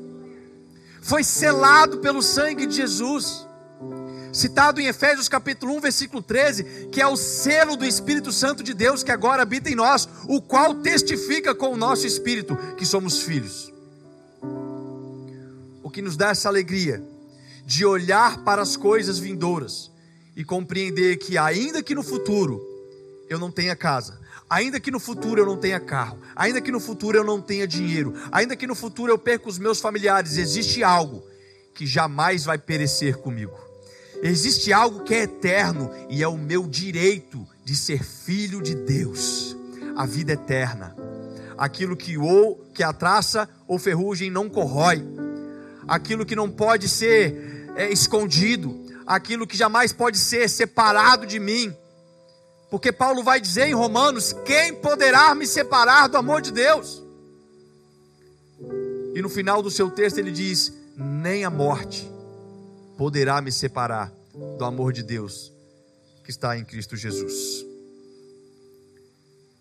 Foi 1.01 1.23
selado 1.23 1.97
pelo 1.97 2.21
sangue 2.21 2.67
de 2.67 2.75
Jesus 2.75 3.47
citado 4.31 4.79
em 4.79 4.87
Efésios 4.87 5.27
capítulo 5.27 5.75
1, 5.75 5.81
versículo 5.81 6.21
13, 6.21 6.87
que 6.91 7.01
é 7.01 7.07
o 7.07 7.17
selo 7.17 7.75
do 7.75 7.85
Espírito 7.85 8.31
Santo 8.31 8.63
de 8.63 8.73
Deus 8.73 9.03
que 9.03 9.11
agora 9.11 9.43
habita 9.43 9.69
em 9.69 9.75
nós, 9.75 10.07
o 10.27 10.41
qual 10.41 10.75
testifica 10.75 11.53
com 11.53 11.73
o 11.73 11.77
nosso 11.77 12.07
espírito 12.07 12.55
que 12.77 12.85
somos 12.85 13.21
filhos. 13.23 13.71
O 15.83 15.89
que 15.89 16.01
nos 16.01 16.15
dá 16.15 16.29
essa 16.29 16.47
alegria 16.47 17.03
de 17.65 17.85
olhar 17.85 18.43
para 18.43 18.61
as 18.61 18.77
coisas 18.77 19.19
vindouras 19.19 19.91
e 20.35 20.43
compreender 20.43 21.17
que 21.17 21.37
ainda 21.37 21.83
que 21.83 21.93
no 21.93 22.03
futuro 22.03 22.61
eu 23.29 23.37
não 23.37 23.51
tenha 23.51 23.75
casa, 23.75 24.19
ainda 24.49 24.79
que 24.79 24.91
no 24.91 24.99
futuro 24.99 25.41
eu 25.41 25.45
não 25.45 25.57
tenha 25.57 25.79
carro, 25.79 26.17
ainda 26.35 26.61
que 26.61 26.71
no 26.71 26.79
futuro 26.79 27.17
eu 27.17 27.23
não 27.23 27.41
tenha 27.41 27.67
dinheiro, 27.67 28.13
ainda 28.31 28.55
que 28.55 28.67
no 28.67 28.75
futuro 28.75 29.11
eu 29.11 29.17
perca 29.17 29.49
os 29.49 29.57
meus 29.57 29.79
familiares, 29.79 30.37
existe 30.37 30.83
algo 30.83 31.23
que 31.73 31.85
jamais 31.85 32.43
vai 32.45 32.57
perecer 32.57 33.17
comigo. 33.17 33.70
Existe 34.23 34.71
algo 34.71 35.03
que 35.03 35.13
é 35.13 35.23
eterno 35.23 35.89
e 36.09 36.21
é 36.21 36.27
o 36.27 36.37
meu 36.37 36.67
direito 36.67 37.47
de 37.63 37.75
ser 37.75 38.03
filho 38.03 38.61
de 38.61 38.75
Deus. 38.75 39.55
A 39.95 40.05
vida 40.05 40.33
eterna. 40.33 40.95
Aquilo 41.57 41.97
que 41.97 42.17
ou 42.17 42.55
que 42.73 42.83
a 42.83 42.93
traça 42.93 43.49
ou 43.67 43.77
ferrugem 43.79 44.29
não 44.29 44.49
corrói. 44.49 45.03
Aquilo 45.87 46.25
que 46.25 46.35
não 46.35 46.49
pode 46.49 46.87
ser 46.87 47.67
é, 47.75 47.91
escondido, 47.91 48.85
aquilo 49.05 49.47
que 49.47 49.57
jamais 49.57 49.91
pode 49.91 50.17
ser 50.17 50.49
separado 50.49 51.25
de 51.25 51.39
mim. 51.39 51.75
Porque 52.69 52.91
Paulo 52.91 53.23
vai 53.23 53.41
dizer 53.41 53.67
em 53.67 53.73
Romanos: 53.73 54.33
quem 54.45 54.73
poderá 54.75 55.35
me 55.35 55.45
separar 55.45 56.07
do 56.07 56.17
amor 56.17 56.41
de 56.41 56.51
Deus? 56.51 57.03
E 59.13 59.21
no 59.21 59.29
final 59.29 59.61
do 59.61 59.69
seu 59.69 59.89
texto 59.89 60.17
ele 60.17 60.31
diz: 60.31 60.71
nem 60.95 61.43
a 61.43 61.49
morte, 61.49 62.09
poderá 63.01 63.41
me 63.41 63.51
separar 63.51 64.13
do 64.59 64.63
amor 64.63 64.93
de 64.93 65.01
Deus 65.01 65.51
que 66.23 66.29
está 66.29 66.55
em 66.55 66.63
Cristo 66.63 66.95
Jesus. 66.95 67.65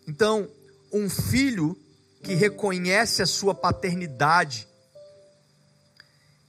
Então, 0.07 0.47
um 0.93 1.09
filho 1.09 1.75
que 2.23 2.35
reconhece 2.35 3.23
a 3.23 3.27
sua 3.27 3.55
paternidade, 3.55 4.69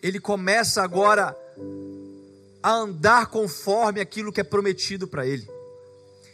ele 0.04 0.20
começa 0.20 0.84
agora 0.84 1.34
a 2.62 2.74
andar 2.74 3.28
conforme 3.28 4.02
aquilo 4.02 4.34
que 4.34 4.42
é 4.42 4.44
prometido 4.44 5.08
para 5.08 5.26
ele. 5.26 5.50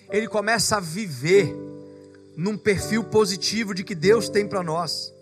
Ele 0.10 0.28
começa 0.28 0.78
a 0.78 0.80
viver 0.80 1.56
num 2.36 2.58
perfil 2.58 3.04
positivo 3.04 3.76
de 3.76 3.84
que 3.84 3.94
Deus 3.94 4.28
tem 4.28 4.48
para 4.48 4.64
nós. 4.64 5.14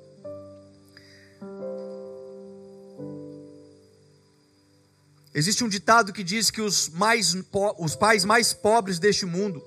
Existe 5.36 5.66
um 5.66 5.68
ditado 5.68 6.14
que 6.14 6.24
diz 6.24 6.50
que 6.50 6.62
os, 6.62 6.88
mais, 6.88 7.36
os 7.78 7.94
pais 7.94 8.24
mais 8.24 8.54
pobres 8.54 9.00
deste 9.00 9.26
mundo 9.26 9.62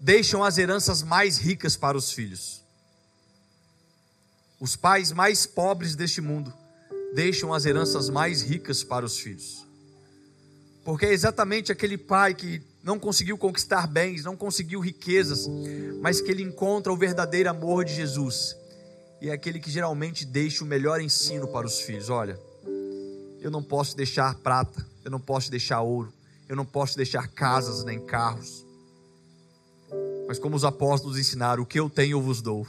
deixam 0.00 0.42
as 0.42 0.58
heranças 0.58 1.00
mais 1.00 1.38
ricas 1.38 1.76
para 1.76 1.96
os 1.96 2.10
filhos. 2.10 2.60
Os 4.58 4.74
pais 4.74 5.12
mais 5.12 5.46
pobres 5.46 5.94
deste 5.94 6.20
mundo 6.20 6.52
deixam 7.14 7.54
as 7.54 7.66
heranças 7.66 8.10
mais 8.10 8.42
ricas 8.42 8.82
para 8.82 9.06
os 9.06 9.16
filhos. 9.16 9.64
Porque 10.84 11.06
é 11.06 11.12
exatamente 11.12 11.70
aquele 11.70 11.96
pai 11.96 12.34
que 12.34 12.60
não 12.82 12.98
conseguiu 12.98 13.38
conquistar 13.38 13.86
bens, 13.86 14.24
não 14.24 14.36
conseguiu 14.36 14.80
riquezas, 14.80 15.46
mas 16.00 16.20
que 16.20 16.32
ele 16.32 16.42
encontra 16.42 16.92
o 16.92 16.96
verdadeiro 16.96 17.48
amor 17.48 17.84
de 17.84 17.94
Jesus. 17.94 18.56
E 19.20 19.28
é 19.28 19.32
aquele 19.32 19.60
que 19.60 19.70
geralmente 19.70 20.24
deixa 20.24 20.64
o 20.64 20.66
melhor 20.66 21.00
ensino 21.00 21.46
para 21.46 21.64
os 21.64 21.80
filhos. 21.80 22.10
Olha, 22.10 22.40
eu 23.40 23.50
não 23.50 23.62
posso 23.62 23.96
deixar 23.96 24.34
prata, 24.34 24.86
eu 25.04 25.10
não 25.10 25.20
posso 25.20 25.50
deixar 25.50 25.80
ouro, 25.80 26.12
eu 26.48 26.54
não 26.54 26.64
posso 26.64 26.96
deixar 26.96 27.26
casas 27.28 27.84
nem 27.84 27.98
carros. 27.98 28.64
Mas 30.28 30.38
como 30.38 30.54
os 30.54 30.64
apóstolos 30.64 31.18
ensinaram, 31.18 31.62
o 31.62 31.66
que 31.66 31.80
eu 31.80 31.88
tenho 31.88 32.18
eu 32.18 32.22
vos 32.22 32.40
dou. 32.40 32.66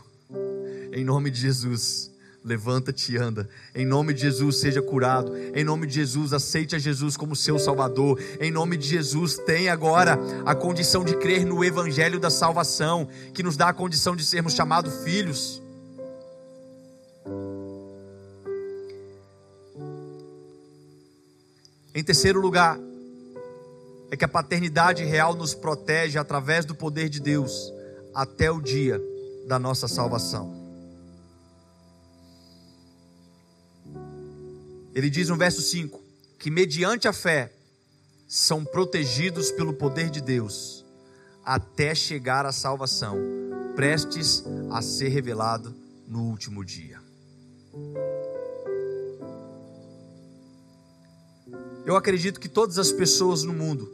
Em 0.94 1.04
nome 1.04 1.30
de 1.30 1.40
Jesus, 1.40 2.10
levanta-te 2.44 3.14
e 3.14 3.18
anda. 3.18 3.48
Em 3.76 3.86
nome 3.86 4.14
de 4.14 4.22
Jesus, 4.22 4.58
seja 4.58 4.82
curado. 4.82 5.32
Em 5.38 5.64
nome 5.64 5.86
de 5.86 5.94
Jesus, 5.94 6.34
aceite 6.34 6.76
a 6.76 6.80
Jesus 6.80 7.16
como 7.16 7.36
seu 7.36 7.60
Salvador. 7.60 8.20
Em 8.40 8.52
nome 8.52 8.78
de 8.78 8.88
Jesus, 8.88 9.38
tenha 9.38 9.72
agora 9.72 10.18
a 10.46 10.56
condição 10.56 11.04
de 11.04 11.16
crer 11.18 11.46
no 11.46 11.64
Evangelho 11.64 12.20
da 12.20 12.30
salvação, 12.30 13.08
que 13.34 13.44
nos 13.44 13.56
dá 13.56 13.70
a 13.70 13.74
condição 13.74 14.16
de 14.16 14.26
sermos 14.26 14.54
chamados 14.54 15.04
filhos. 15.04 15.62
Em 21.94 22.04
terceiro 22.04 22.40
lugar, 22.40 22.80
é 24.10 24.18
que 24.18 24.26
a 24.26 24.28
paternidade 24.28 25.04
real 25.04 25.34
nos 25.36 25.54
protege 25.54 26.18
através 26.18 26.66
do 26.66 26.76
poder 26.76 27.10
de 27.10 27.20
Deus 27.20 27.72
até 28.14 28.52
o 28.52 28.62
dia 28.62 29.02
da 29.48 29.58
nossa 29.58 29.88
salvação. 29.88 30.54
Ele 34.94 35.10
diz 35.10 35.30
no 35.30 35.38
verso 35.38 35.62
5 35.62 36.02
que, 36.38 36.52
mediante 36.52 37.08
a 37.08 37.14
fé, 37.14 37.54
são 38.28 38.64
protegidos 38.64 39.52
pelo 39.52 39.74
poder 39.74 40.10
de 40.10 40.22
Deus 40.22 40.86
até 41.44 41.96
chegar 41.96 42.46
à 42.46 42.52
salvação, 42.52 43.18
prestes 43.76 44.44
a 44.70 44.82
ser 44.82 45.10
revelado 45.10 45.74
no 46.08 46.24
último 46.24 46.64
dia. 46.64 47.00
Eu 51.84 51.96
acredito 51.96 52.40
que 52.40 52.48
todas 52.48 52.78
as 52.78 52.92
pessoas 52.92 53.44
no 53.44 53.54
mundo, 53.54 53.90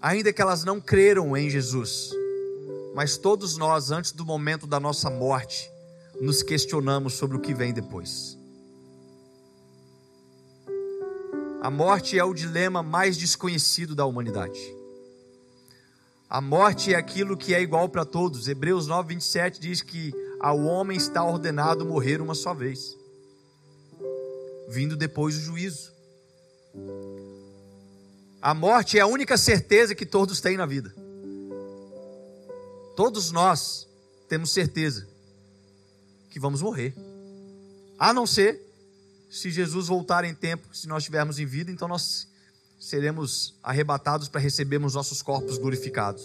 ainda 0.00 0.32
que 0.32 0.40
elas 0.40 0.64
não 0.64 0.80
creram 0.80 1.36
em 1.36 1.50
Jesus, 1.50 2.10
mas 2.94 3.18
todos 3.18 3.58
nós, 3.58 3.90
antes 3.90 4.12
do 4.12 4.24
momento 4.24 4.66
da 4.66 4.80
nossa 4.80 5.10
morte, 5.10 5.70
nos 6.20 6.42
questionamos 6.42 7.14
sobre 7.14 7.36
o 7.36 7.40
que 7.40 7.52
vem 7.52 7.72
depois. 7.72 8.38
A 11.60 11.70
morte 11.70 12.18
é 12.18 12.24
o 12.24 12.32
dilema 12.32 12.82
mais 12.82 13.16
desconhecido 13.18 13.94
da 13.94 14.06
humanidade. 14.06 14.58
A 16.30 16.40
morte 16.40 16.94
é 16.94 16.96
aquilo 16.96 17.36
que 17.36 17.54
é 17.54 17.60
igual 17.60 17.90
para 17.90 18.06
todos. 18.06 18.48
Hebreus 18.48 18.86
9, 18.86 19.14
27 19.14 19.60
diz 19.60 19.82
que 19.82 20.12
ao 20.40 20.60
homem 20.60 20.96
está 20.96 21.22
ordenado 21.22 21.84
morrer 21.84 22.22
uma 22.22 22.34
só 22.34 22.54
vez 22.54 23.01
vindo 24.68 24.96
depois 24.96 25.36
o 25.36 25.40
juízo. 25.40 25.92
A 28.40 28.54
morte 28.54 28.98
é 28.98 29.00
a 29.00 29.06
única 29.06 29.36
certeza 29.36 29.94
que 29.94 30.04
todos 30.04 30.40
têm 30.40 30.56
na 30.56 30.66
vida. 30.66 30.92
Todos 32.96 33.30
nós 33.30 33.86
temos 34.28 34.50
certeza 34.50 35.06
que 36.30 36.40
vamos 36.40 36.60
morrer. 36.60 36.94
A 37.98 38.12
não 38.12 38.26
ser 38.26 38.60
se 39.30 39.50
Jesus 39.50 39.86
voltar 39.86 40.24
em 40.24 40.34
tempo, 40.34 40.74
se 40.74 40.88
nós 40.88 41.02
estivermos 41.02 41.38
em 41.38 41.46
vida, 41.46 41.70
então 41.70 41.86
nós 41.86 42.26
seremos 42.78 43.54
arrebatados 43.62 44.28
para 44.28 44.40
recebermos 44.40 44.94
nossos 44.94 45.22
corpos 45.22 45.56
glorificados. 45.56 46.22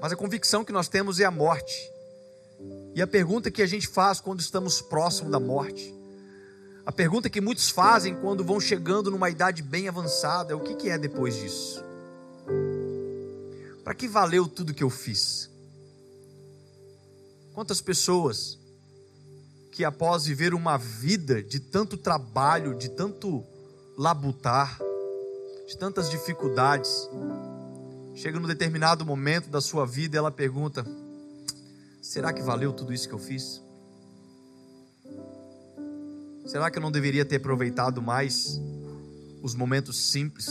Mas 0.00 0.12
a 0.12 0.16
convicção 0.16 0.64
que 0.64 0.72
nós 0.72 0.88
temos 0.88 1.20
é 1.20 1.24
a 1.24 1.30
morte. 1.30 1.74
E 2.94 3.02
a 3.02 3.06
pergunta 3.06 3.50
que 3.50 3.62
a 3.62 3.66
gente 3.66 3.86
faz 3.86 4.20
quando 4.20 4.40
estamos 4.40 4.80
próximo 4.80 5.30
da 5.30 5.38
morte 5.38 5.97
a 6.88 6.90
pergunta 6.90 7.28
que 7.28 7.38
muitos 7.38 7.68
fazem 7.68 8.14
quando 8.14 8.42
vão 8.42 8.58
chegando 8.58 9.10
numa 9.10 9.28
idade 9.28 9.62
bem 9.62 9.88
avançada 9.88 10.54
é: 10.54 10.56
o 10.56 10.60
que, 10.60 10.88
é 10.88 10.96
depois 10.96 11.34
disso? 11.34 11.84
Para 13.84 13.94
que 13.94 14.08
valeu 14.08 14.48
tudo 14.48 14.72
que 14.72 14.82
eu 14.82 14.88
fiz? 14.88 15.50
Quantas 17.52 17.82
pessoas 17.82 18.58
que 19.70 19.84
após 19.84 20.24
viver 20.24 20.54
uma 20.54 20.78
vida 20.78 21.42
de 21.42 21.60
tanto 21.60 21.98
trabalho, 21.98 22.74
de 22.74 22.88
tanto 22.88 23.44
labutar, 23.94 24.78
de 25.68 25.76
tantas 25.76 26.08
dificuldades, 26.08 27.06
chega 28.14 28.40
num 28.40 28.48
determinado 28.48 29.04
momento 29.04 29.50
da 29.50 29.60
sua 29.60 29.84
vida 29.84 30.16
e 30.16 30.18
ela 30.18 30.30
pergunta: 30.30 30.86
será 32.00 32.32
que 32.32 32.40
valeu 32.40 32.72
tudo 32.72 32.94
isso 32.94 33.06
que 33.06 33.14
eu 33.14 33.18
fiz? 33.18 33.67
Será 36.48 36.70
que 36.70 36.78
eu 36.78 36.82
não 36.82 36.90
deveria 36.90 37.26
ter 37.26 37.36
aproveitado 37.36 38.00
mais 38.00 38.58
os 39.42 39.54
momentos 39.54 39.98
simples? 40.10 40.48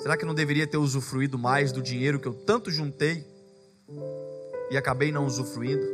Será 0.00 0.16
que 0.16 0.24
eu 0.24 0.26
não 0.26 0.34
deveria 0.34 0.66
ter 0.66 0.78
usufruído 0.78 1.38
mais 1.38 1.70
do 1.70 1.80
dinheiro 1.80 2.18
que 2.18 2.26
eu 2.26 2.34
tanto 2.34 2.72
juntei 2.72 3.24
e 4.68 4.76
acabei 4.76 5.12
não 5.12 5.24
usufruindo? 5.24 5.86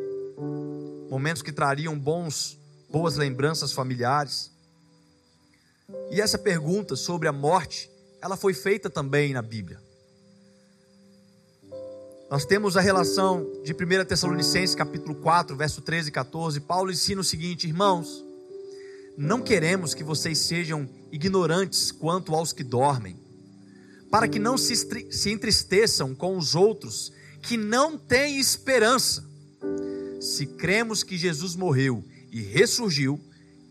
Momentos 1.10 1.42
que 1.42 1.52
trariam 1.52 1.98
bons, 1.98 2.58
boas 2.90 3.16
lembranças 3.16 3.70
familiares. 3.70 4.50
E 6.10 6.22
essa 6.22 6.38
pergunta 6.38 6.96
sobre 6.96 7.28
a 7.28 7.32
morte, 7.32 7.90
ela 8.22 8.34
foi 8.34 8.54
feita 8.54 8.88
também 8.88 9.34
na 9.34 9.42
Bíblia. 9.42 9.78
Nós 12.30 12.44
temos 12.44 12.76
a 12.76 12.80
relação 12.80 13.44
de 13.64 13.72
1 13.72 14.04
Tessalonicenses 14.04 14.76
capítulo 14.76 15.16
4, 15.16 15.56
verso 15.56 15.82
13 15.82 16.10
e 16.10 16.12
14. 16.12 16.60
Paulo 16.60 16.92
ensina 16.92 17.20
o 17.20 17.24
seguinte: 17.24 17.66
Irmãos, 17.66 18.24
não 19.18 19.42
queremos 19.42 19.94
que 19.94 20.04
vocês 20.04 20.38
sejam 20.38 20.88
ignorantes 21.10 21.90
quanto 21.90 22.32
aos 22.32 22.52
que 22.52 22.62
dormem, 22.62 23.16
para 24.12 24.28
que 24.28 24.38
não 24.38 24.56
se, 24.56 24.76
se 25.10 25.32
entristeçam 25.32 26.14
com 26.14 26.38
os 26.38 26.54
outros 26.54 27.12
que 27.42 27.56
não 27.56 27.98
têm 27.98 28.38
esperança. 28.38 29.28
Se 30.20 30.46
cremos 30.46 31.02
que 31.02 31.18
Jesus 31.18 31.56
morreu 31.56 32.04
e 32.30 32.40
ressurgiu, 32.42 33.20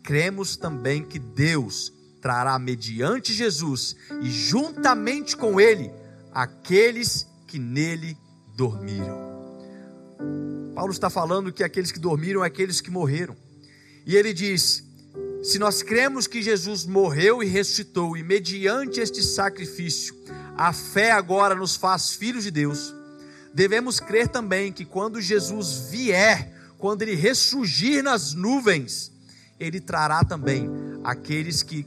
cremos 0.03 0.57
também 0.57 1.01
que 1.01 1.17
Deus 1.17 1.93
trará 2.21 2.59
mediante 2.59 3.31
Jesus 3.31 3.95
e 4.21 4.29
juntamente 4.29 5.37
com 5.37 5.61
ele 5.61 5.89
aqueles 6.33 7.25
que 7.47 7.57
nele 7.57 8.17
dormiram. 8.59 9.17
Paulo 10.75 10.91
está 10.91 11.09
falando 11.09 11.51
que 11.53 11.63
aqueles 11.63 11.93
que 11.93 11.99
dormiram, 11.99 12.43
aqueles 12.43 12.81
que 12.81 12.91
morreram. 12.91 13.33
E 14.05 14.17
ele 14.17 14.33
diz: 14.33 14.83
se 15.41 15.57
nós 15.57 15.81
cremos 15.81 16.27
que 16.27 16.41
Jesus 16.41 16.85
morreu 16.85 17.41
e 17.41 17.45
ressuscitou, 17.45 18.17
e 18.17 18.23
mediante 18.23 18.99
este 18.99 19.23
sacrifício, 19.23 20.13
a 20.57 20.73
fé 20.73 21.11
agora 21.11 21.55
nos 21.55 21.77
faz 21.77 22.11
filhos 22.11 22.43
de 22.43 22.51
Deus, 22.51 22.93
devemos 23.53 24.01
crer 24.01 24.27
também 24.27 24.73
que 24.73 24.83
quando 24.83 25.21
Jesus 25.21 25.89
vier, 25.89 26.51
quando 26.77 27.03
ele 27.03 27.15
ressurgir 27.15 28.03
nas 28.03 28.33
nuvens, 28.33 29.09
ele 29.57 29.79
trará 29.79 30.21
também 30.25 30.69
aqueles 31.01 31.63
que 31.63 31.85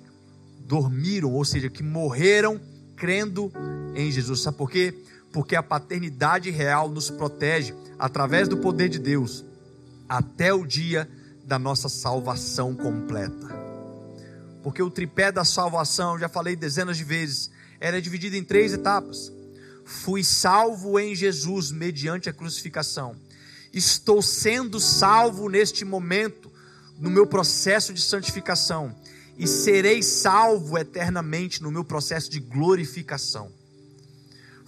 dormiram, 0.61 1.33
ou 1.33 1.45
seja, 1.45 1.69
que 1.69 1.83
morreram 1.83 2.59
crendo 2.97 3.53
em 3.95 4.11
Jesus. 4.11 4.41
Sabe 4.41 4.57
por 4.57 4.71
quê? 4.71 4.95
Porque 5.33 5.57
a 5.57 5.63
paternidade 5.63 6.51
real 6.51 6.89
nos 6.89 7.11
protege 7.11 7.75
através 7.99 8.47
do 8.49 8.59
poder 8.59 8.89
de 8.89 8.99
Deus 8.99 9.45
até 10.09 10.53
o 10.53 10.67
dia 10.67 11.09
da 11.45 11.59
nossa 11.59 11.89
salvação 11.89 12.75
completa. 12.75 13.49
Porque 14.63 14.83
o 14.83 14.91
tripé 14.91 15.33
da 15.33 15.45
salvação, 15.45 16.19
já 16.19 16.29
falei 16.29 16.55
dezenas 16.55 16.99
de 16.99 17.05
vezes, 17.05 17.51
era 17.81 18.01
dividido 18.01 18.37
em 18.37 18.45
três 18.45 18.73
etapas. 18.73 19.33
Fui 19.85 20.23
salvo 20.23 20.99
em 21.01 21.15
Jesus 21.15 21.73
mediante 21.73 22.29
a 22.29 22.33
crucificação. 22.33 23.17
Estou 23.73 24.21
sendo 24.21 24.79
salvo 24.79 25.49
neste 25.49 25.85
momento, 25.85 26.53
no 26.99 27.11
meu 27.11 27.27
processo 27.27 27.93
de 27.93 28.01
santificação. 28.01 28.95
E 29.37 29.49
serei 29.49 30.03
salvo 30.03 30.77
eternamente 30.77 31.63
no 31.63 31.73
meu 31.73 31.83
processo 31.83 32.31
de 32.31 32.39
glorificação 32.39 33.51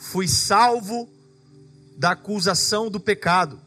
fui 0.05 0.29
salvo 0.29 1.09
da 1.97 2.11
acusação 2.11 2.91
do 2.91 3.01
pecado. 3.01 3.59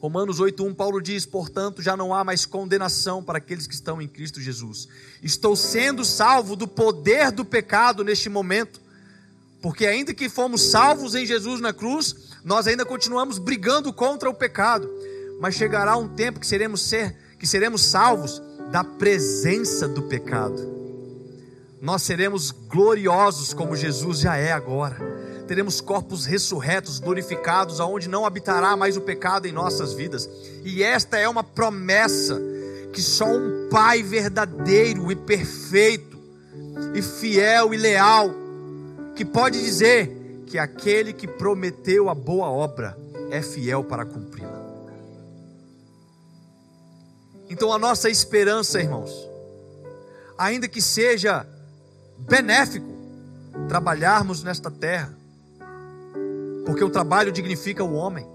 Romanos 0.00 0.38
8:1 0.38 0.74
Paulo 0.74 1.00
diz: 1.00 1.26
"Portanto, 1.26 1.82
já 1.82 1.96
não 1.96 2.14
há 2.14 2.22
mais 2.22 2.46
condenação 2.46 3.22
para 3.22 3.38
aqueles 3.38 3.66
que 3.66 3.74
estão 3.74 4.00
em 4.00 4.06
Cristo 4.06 4.40
Jesus. 4.40 4.88
Estou 5.22 5.56
sendo 5.56 6.04
salvo 6.04 6.54
do 6.54 6.68
poder 6.68 7.32
do 7.32 7.44
pecado 7.44 8.04
neste 8.04 8.28
momento, 8.28 8.80
porque 9.60 9.86
ainda 9.86 10.14
que 10.14 10.28
fomos 10.28 10.62
salvos 10.70 11.14
em 11.16 11.26
Jesus 11.26 11.60
na 11.60 11.72
cruz, 11.72 12.14
nós 12.44 12.68
ainda 12.68 12.86
continuamos 12.86 13.38
brigando 13.38 13.92
contra 13.92 14.30
o 14.30 14.34
pecado. 14.34 14.88
Mas 15.40 15.56
chegará 15.56 15.96
um 15.96 16.08
tempo 16.08 16.38
que 16.38 16.46
seremos 16.46 16.82
ser, 16.82 17.16
que 17.38 17.46
seremos 17.46 17.82
salvos 17.82 18.40
da 18.70 18.84
presença 18.84 19.88
do 19.88 20.02
pecado 20.02 20.87
nós 21.80 22.02
seremos 22.02 22.50
gloriosos 22.50 23.54
como 23.54 23.76
Jesus 23.76 24.18
já 24.20 24.36
é 24.36 24.52
agora. 24.52 24.96
Teremos 25.46 25.80
corpos 25.80 26.26
ressurretos, 26.26 26.98
glorificados, 26.98 27.80
aonde 27.80 28.08
não 28.08 28.26
habitará 28.26 28.76
mais 28.76 28.96
o 28.96 29.00
pecado 29.00 29.46
em 29.46 29.52
nossas 29.52 29.92
vidas. 29.92 30.28
E 30.64 30.82
esta 30.82 31.16
é 31.16 31.28
uma 31.28 31.44
promessa 31.44 32.40
que 32.92 33.00
só 33.00 33.26
um 33.26 33.68
Pai 33.70 34.02
verdadeiro 34.02 35.12
e 35.12 35.16
perfeito, 35.16 36.18
e 36.94 37.02
fiel 37.02 37.74
e 37.74 37.76
leal, 37.76 38.30
que 39.14 39.24
pode 39.24 39.62
dizer 39.62 40.42
que 40.46 40.58
aquele 40.58 41.12
que 41.12 41.26
prometeu 41.26 42.08
a 42.08 42.14
boa 42.14 42.48
obra 42.48 42.96
é 43.30 43.42
fiel 43.42 43.84
para 43.84 44.06
cumpri-la. 44.06 44.58
Então 47.50 47.72
a 47.72 47.78
nossa 47.78 48.08
esperança, 48.10 48.80
irmãos, 48.80 49.12
ainda 50.36 50.66
que 50.66 50.80
seja 50.80 51.46
benéfico 52.18 52.86
trabalharmos 53.68 54.42
nesta 54.42 54.70
terra, 54.70 55.12
porque 56.64 56.84
o 56.84 56.90
trabalho 56.90 57.32
dignifica 57.32 57.82
o 57.82 57.94
homem. 57.94 58.26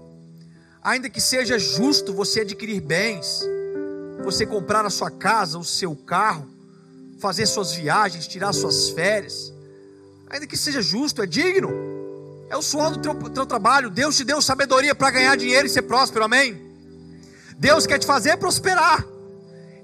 Ainda 0.82 1.08
que 1.08 1.20
seja 1.20 1.58
justo 1.58 2.12
você 2.12 2.40
adquirir 2.40 2.80
bens, 2.80 3.42
você 4.22 4.44
comprar 4.44 4.84
a 4.84 4.90
sua 4.90 5.10
casa, 5.10 5.58
o 5.58 5.64
seu 5.64 5.94
carro, 5.94 6.48
fazer 7.18 7.46
suas 7.46 7.72
viagens, 7.72 8.26
tirar 8.26 8.52
suas 8.52 8.90
férias, 8.90 9.52
ainda 10.28 10.46
que 10.46 10.56
seja 10.56 10.82
justo, 10.82 11.22
é 11.22 11.26
digno, 11.26 11.70
é 12.50 12.56
o 12.56 12.62
suor 12.62 12.90
do 12.90 12.98
teu, 12.98 13.14
teu 13.30 13.46
trabalho. 13.46 13.90
Deus 13.90 14.16
te 14.16 14.24
deu 14.24 14.42
sabedoria 14.42 14.94
para 14.94 15.10
ganhar 15.10 15.36
dinheiro 15.36 15.66
e 15.66 15.70
ser 15.70 15.82
próspero, 15.82 16.24
amém? 16.24 16.60
Deus 17.56 17.86
quer 17.86 17.98
te 17.98 18.06
fazer 18.06 18.36
prosperar, 18.36 19.06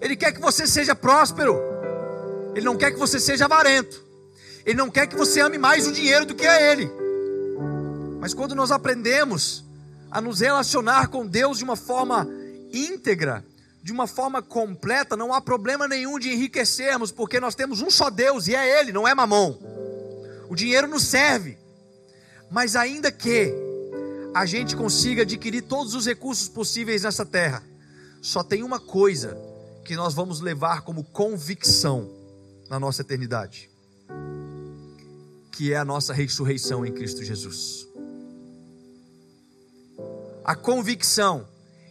Ele 0.01 0.17
quer 0.17 0.33
que 0.33 0.41
você 0.41 0.67
seja 0.67 0.95
próspero. 0.95 1.70
Ele 2.55 2.65
não 2.65 2.77
quer 2.77 2.91
que 2.91 2.99
você 2.99 3.21
seja 3.21 3.45
avarento. 3.45 4.03
Ele 4.65 4.77
não 4.77 4.91
quer 4.91 5.07
que 5.07 5.17
você 5.17 5.41
ame 5.41 5.59
mais 5.59 5.87
o 5.87 5.93
dinheiro 5.93 6.27
do 6.27 6.35
que 6.35 6.47
a 6.47 6.61
Ele. 6.61 6.91
Mas 8.21 8.35
quando 8.35 8.55
nós 8.55 8.71
aprendemos 8.71 9.65
a 10.11 10.21
nos 10.21 10.41
relacionar 10.41 11.09
com 11.09 11.27
Deus 11.27 11.59
de 11.59 11.65
uma 11.65 11.77
forma 11.77 12.29
íntegra, 12.73 13.45
de 13.83 13.93
uma 13.93 14.07
forma 14.07 14.43
completa, 14.43 15.17
não 15.17 15.33
há 15.33 15.41
problema 15.41 15.89
nenhum 15.89 16.19
de 16.19 16.31
enriquecermos, 16.31 17.11
porque 17.11 17.41
nós 17.41 17.55
temos 17.55 17.81
um 17.81 17.91
só 17.91 18.11
Deus 18.11 18.47
e 18.47 18.55
é 18.55 18.81
Ele, 18.81 18.93
não 18.93 19.09
é 19.09 19.15
mamão. 19.15 19.59
O 20.49 20.55
dinheiro 20.55 20.87
nos 20.87 21.05
serve, 21.05 21.57
mas 22.51 22.77
ainda 22.77 23.11
que 23.11 23.55
a 24.35 24.45
gente 24.45 24.77
consiga 24.77 25.23
adquirir 25.23 25.63
todos 25.63 25.95
os 25.95 26.07
recursos 26.07 26.49
possíveis 26.49 27.03
nessa 27.03 27.25
terra, 27.25 27.63
só 28.21 28.43
tem 28.43 28.63
uma 28.63 28.79
coisa 28.79 29.39
que 29.85 29.97
nós 29.97 30.13
vamos 30.13 30.41
levar 30.41 30.83
como 30.83 31.05
convicção 31.05 32.20
na 32.71 32.79
nossa 32.79 33.03
eternidade, 33.03 33.69
que 35.51 35.73
é 35.73 35.77
a 35.77 35.85
nossa 35.85 36.15
ressurreição 36.15 36.87
em 36.87 36.93
Cristo 36.93 37.25
Jesus. 37.25 37.85
A 40.45 40.55
convicção 40.55 41.49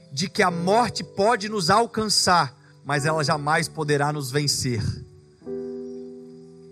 de 0.10 0.30
que 0.30 0.42
a 0.42 0.50
morte 0.50 1.04
pode 1.04 1.50
nos 1.50 1.70
alcançar, 1.70 2.58
mas 2.86 3.06
ela 3.06 3.24
jamais 3.26 3.68
poderá 3.68 4.14
nos 4.14 4.32
vencer. 4.32 4.82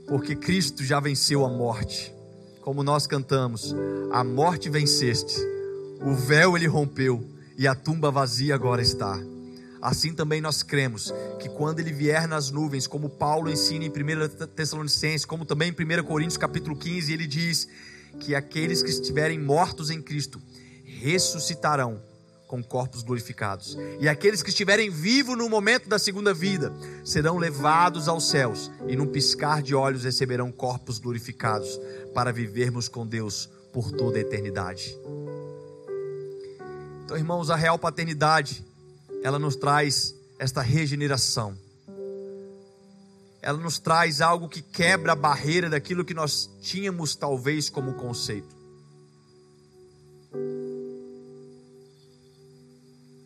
Porque 0.07 0.37
Cristo 0.37 0.85
já 0.85 1.01
venceu 1.01 1.45
a 1.45 1.49
morte. 1.49 2.13
Como 2.61 2.83
nós 2.83 3.05
cantamos, 3.05 3.75
a 4.11 4.23
morte 4.23 4.69
venceste, 4.69 5.35
o 6.01 6.15
véu 6.15 6.55
ele 6.55 6.65
rompeu 6.65 7.29
e 7.57 7.67
a 7.67 7.75
tumba 7.75 8.09
vazia 8.09 8.55
agora 8.55 8.81
está. 8.81 9.19
Assim 9.81 10.13
também 10.13 10.41
nós 10.41 10.63
cremos 10.63 11.13
que 11.39 11.49
quando 11.49 11.79
ele 11.79 11.91
vier 11.91 12.27
nas 12.27 12.49
nuvens, 12.49 12.87
como 12.87 13.09
Paulo 13.09 13.49
ensina 13.49 13.85
em 13.85 13.89
1 13.89 14.47
Tessalonicenses, 14.47 15.25
como 15.25 15.45
também 15.45 15.69
em 15.69 16.01
1 16.01 16.03
Coríntios 16.03 16.37
capítulo 16.37 16.75
15, 16.75 17.13
ele 17.13 17.27
diz 17.27 17.67
que 18.19 18.33
aqueles 18.33 18.81
que 18.81 18.89
estiverem 18.89 19.39
mortos 19.39 19.89
em 19.89 20.01
Cristo 20.01 20.41
ressuscitarão 20.83 22.01
com 22.47 22.63
corpos 22.63 23.03
glorificados. 23.03 23.77
E 23.99 24.07
aqueles 24.07 24.41
que 24.41 24.49
estiverem 24.49 24.89
vivos 24.89 25.37
no 25.37 25.49
momento 25.49 25.89
da 25.89 25.99
segunda 25.99 26.33
vida 26.33 26.73
serão 27.03 27.37
levados 27.37 28.07
aos 28.07 28.29
céus 28.29 28.71
e 28.87 28.95
num 28.95 29.07
piscar 29.07 29.61
de 29.61 29.75
olhos 29.75 30.05
receberão 30.05 30.51
corpos 30.51 30.97
glorificados 30.97 31.79
para 32.13 32.31
vivermos 32.31 32.87
com 32.87 33.05
Deus 33.05 33.49
por 33.73 33.91
toda 33.91 34.17
a 34.17 34.21
eternidade. 34.21 34.97
Então, 37.03 37.17
irmãos, 37.17 37.49
a 37.49 37.55
real 37.55 37.77
paternidade, 37.77 38.65
ela 39.27 39.37
nos 39.37 39.57
traz 39.57 40.15
esta 40.39 40.61
regeneração. 40.61 41.57
Ela 43.41 43.57
nos 43.57 43.77
traz 43.77 44.21
algo 44.21 44.47
que 44.47 44.61
quebra 44.61 45.11
a 45.11 45.15
barreira 45.15 45.69
daquilo 45.69 46.05
que 46.05 46.13
nós 46.13 46.49
tínhamos 46.61 47.13
talvez 47.13 47.69
como 47.69 47.95
conceito. 47.95 48.55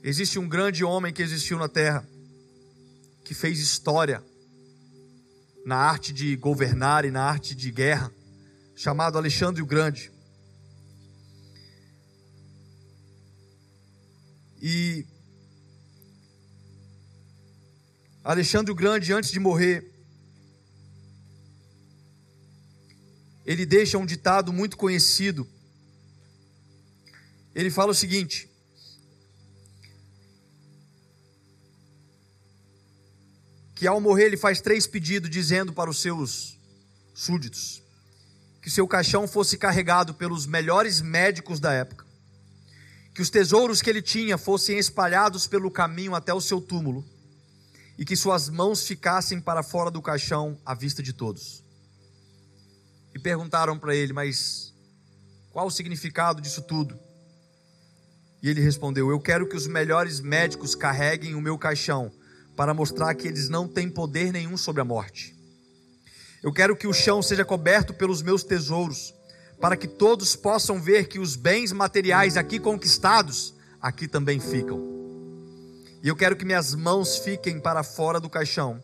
Existe 0.04 0.40
um 0.40 0.50
grande 0.50 0.84
homem 0.84 1.14
que 1.14 1.22
existiu 1.22 1.60
na 1.60 1.70
terra, 1.70 2.04
que 3.24 3.36
fez 3.36 3.60
história 3.60 4.24
na 5.64 5.76
arte 5.76 6.12
de 6.12 6.36
governar 6.36 7.06
e 7.06 7.12
na 7.12 7.22
arte 7.22 7.54
de 7.54 7.72
guerra, 7.72 8.12
chamado 8.76 9.20
Alexandre 9.20 9.62
o 9.62 9.68
Grande. 9.68 10.12
E 14.60 15.06
Alexandre 18.24 18.72
o 18.72 18.76
Grande, 18.76 19.12
antes 19.14 19.32
de 19.32 19.40
morrer, 19.40 19.92
ele 23.44 23.66
deixa 23.66 23.98
um 23.98 24.06
ditado 24.06 24.54
muito 24.54 24.78
conhecido. 24.78 25.48
Ele 27.56 27.72
fala 27.72 27.92
o 27.92 27.96
seguinte: 27.96 28.48
que 33.74 33.88
ao 33.88 34.00
morrer 34.00 34.26
ele 34.26 34.38
faz 34.38 34.62
três 34.62 34.86
pedidos, 34.86 35.28
dizendo 35.28 35.74
para 35.74 35.90
os 35.90 36.00
seus 36.00 36.60
súditos 37.16 37.82
que 38.62 38.70
seu 38.70 38.88
caixão 38.88 39.28
fosse 39.28 39.58
carregado 39.58 40.14
pelos 40.14 40.46
melhores 40.46 41.02
médicos 41.02 41.60
da 41.60 41.74
época, 41.74 42.06
que 43.16 43.22
os 43.24 43.32
tesouros 43.32 43.82
que 43.82 43.90
ele 43.90 44.04
tinha 44.04 44.38
fossem 44.38 44.78
espalhados 44.78 45.48
pelo 45.48 45.72
caminho 45.72 46.14
até 46.14 46.32
o 46.32 46.40
seu 46.40 46.62
túmulo 46.62 47.04
e 48.02 48.04
que 48.04 48.16
suas 48.16 48.50
mãos 48.50 48.88
ficassem 48.88 49.40
para 49.40 49.62
fora 49.62 49.92
do 49.92 50.02
caixão 50.02 50.58
à 50.66 50.74
vista 50.74 51.04
de 51.04 51.14
todos. 51.14 51.64
E 53.14 53.20
perguntaram 53.20 53.78
para 53.78 53.96
ele, 53.96 54.12
mas 54.12 54.74
qual 55.52 55.68
o 55.68 55.72
significado 55.72 56.42
disso 56.42 56.64
tudo? 56.64 56.98
E 58.42 58.50
ele 58.50 58.60
respondeu: 58.60 59.12
Eu 59.12 59.20
quero 59.20 59.48
que 59.48 59.56
os 59.56 59.68
melhores 59.68 60.20
médicos 60.20 60.74
carreguem 60.74 61.36
o 61.36 61.42
meu 61.42 61.60
caixão 61.60 62.12
para 62.56 62.74
mostrar 62.74 63.14
que 63.14 63.28
eles 63.28 63.50
não 63.50 63.68
têm 63.68 63.88
poder 63.88 64.34
nenhum 64.34 64.58
sobre 64.58 64.82
a 64.82 64.86
morte. 64.86 65.36
Eu 66.42 66.52
quero 66.52 66.76
que 66.76 66.88
o 66.88 66.94
chão 66.94 67.22
seja 67.22 67.46
coberto 67.46 67.94
pelos 67.94 68.24
meus 68.24 68.44
tesouros, 68.44 69.14
para 69.60 69.78
que 69.78 69.88
todos 69.88 70.36
possam 70.36 70.82
ver 70.82 71.08
que 71.08 71.20
os 71.20 71.36
bens 71.36 71.72
materiais 71.72 72.36
aqui 72.36 72.60
conquistados, 72.60 73.54
aqui 73.80 74.08
também 74.08 74.40
ficam. 74.40 75.01
E 76.04 76.08
eu 76.08 76.16
quero 76.16 76.36
que 76.36 76.46
minhas 76.46 76.74
mãos 76.74 77.18
fiquem 77.18 77.60
para 77.60 77.84
fora 77.84 78.20
do 78.20 78.30
caixão, 78.30 78.82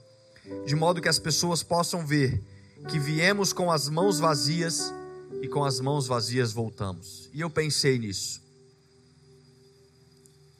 de 0.65 0.75
modo 0.75 1.01
que 1.01 1.09
as 1.09 1.19
pessoas 1.19 1.63
possam 1.63 2.05
ver 2.05 2.41
que 2.87 2.99
viemos 2.99 3.51
com 3.51 3.71
as 3.71 3.89
mãos 3.89 4.19
vazias 4.19 4.93
e 5.41 5.47
com 5.47 5.63
as 5.63 5.79
mãos 5.79 6.07
vazias 6.07 6.53
voltamos. 6.53 7.29
E 7.33 7.41
eu 7.41 7.49
pensei 7.49 7.97
nisso. 7.97 8.41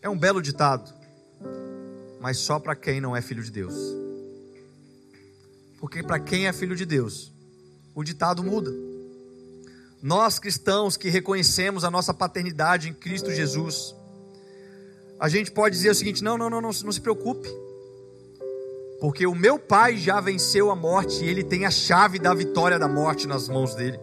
É 0.01 0.09
um 0.09 0.17
belo 0.17 0.41
ditado 0.41 0.97
mas 2.19 2.37
só 2.37 2.59
para 2.59 2.75
quem 2.75 2.99
não 2.99 3.15
é 3.15 3.21
filho 3.21 3.43
de 3.43 3.51
Deus. 3.51 3.75
Porque 5.79 6.01
para 6.01 6.19
quem 6.19 6.47
é 6.47 6.53
filho 6.53 6.75
de 6.75 6.85
Deus, 6.85 7.31
o 7.93 8.03
ditado 8.03 8.43
muda. 8.43 8.69
Nós 10.01 10.39
cristãos 10.39 10.97
que 10.97 11.09
reconhecemos 11.09 11.83
a 11.83 11.91
nossa 11.91 12.13
paternidade 12.13 12.89
em 12.89 12.93
Cristo 12.93 13.31
Jesus, 13.31 13.95
a 15.19 15.29
gente 15.29 15.51
pode 15.51 15.75
dizer 15.75 15.89
o 15.89 15.95
seguinte: 15.95 16.23
não, 16.23 16.37
não, 16.37 16.49
não, 16.49 16.61
não, 16.61 16.69
não 16.69 16.91
se 16.91 17.01
preocupe, 17.01 17.49
porque 18.99 19.25
o 19.25 19.35
meu 19.35 19.57
pai 19.57 19.97
já 19.97 20.19
venceu 20.19 20.71
a 20.71 20.75
morte 20.75 21.23
e 21.23 21.29
ele 21.29 21.43
tem 21.43 21.65
a 21.65 21.71
chave 21.71 22.19
da 22.19 22.33
vitória 22.33 22.77
da 22.79 22.87
morte 22.87 23.27
nas 23.27 23.47
mãos 23.47 23.75
dele. 23.75 23.99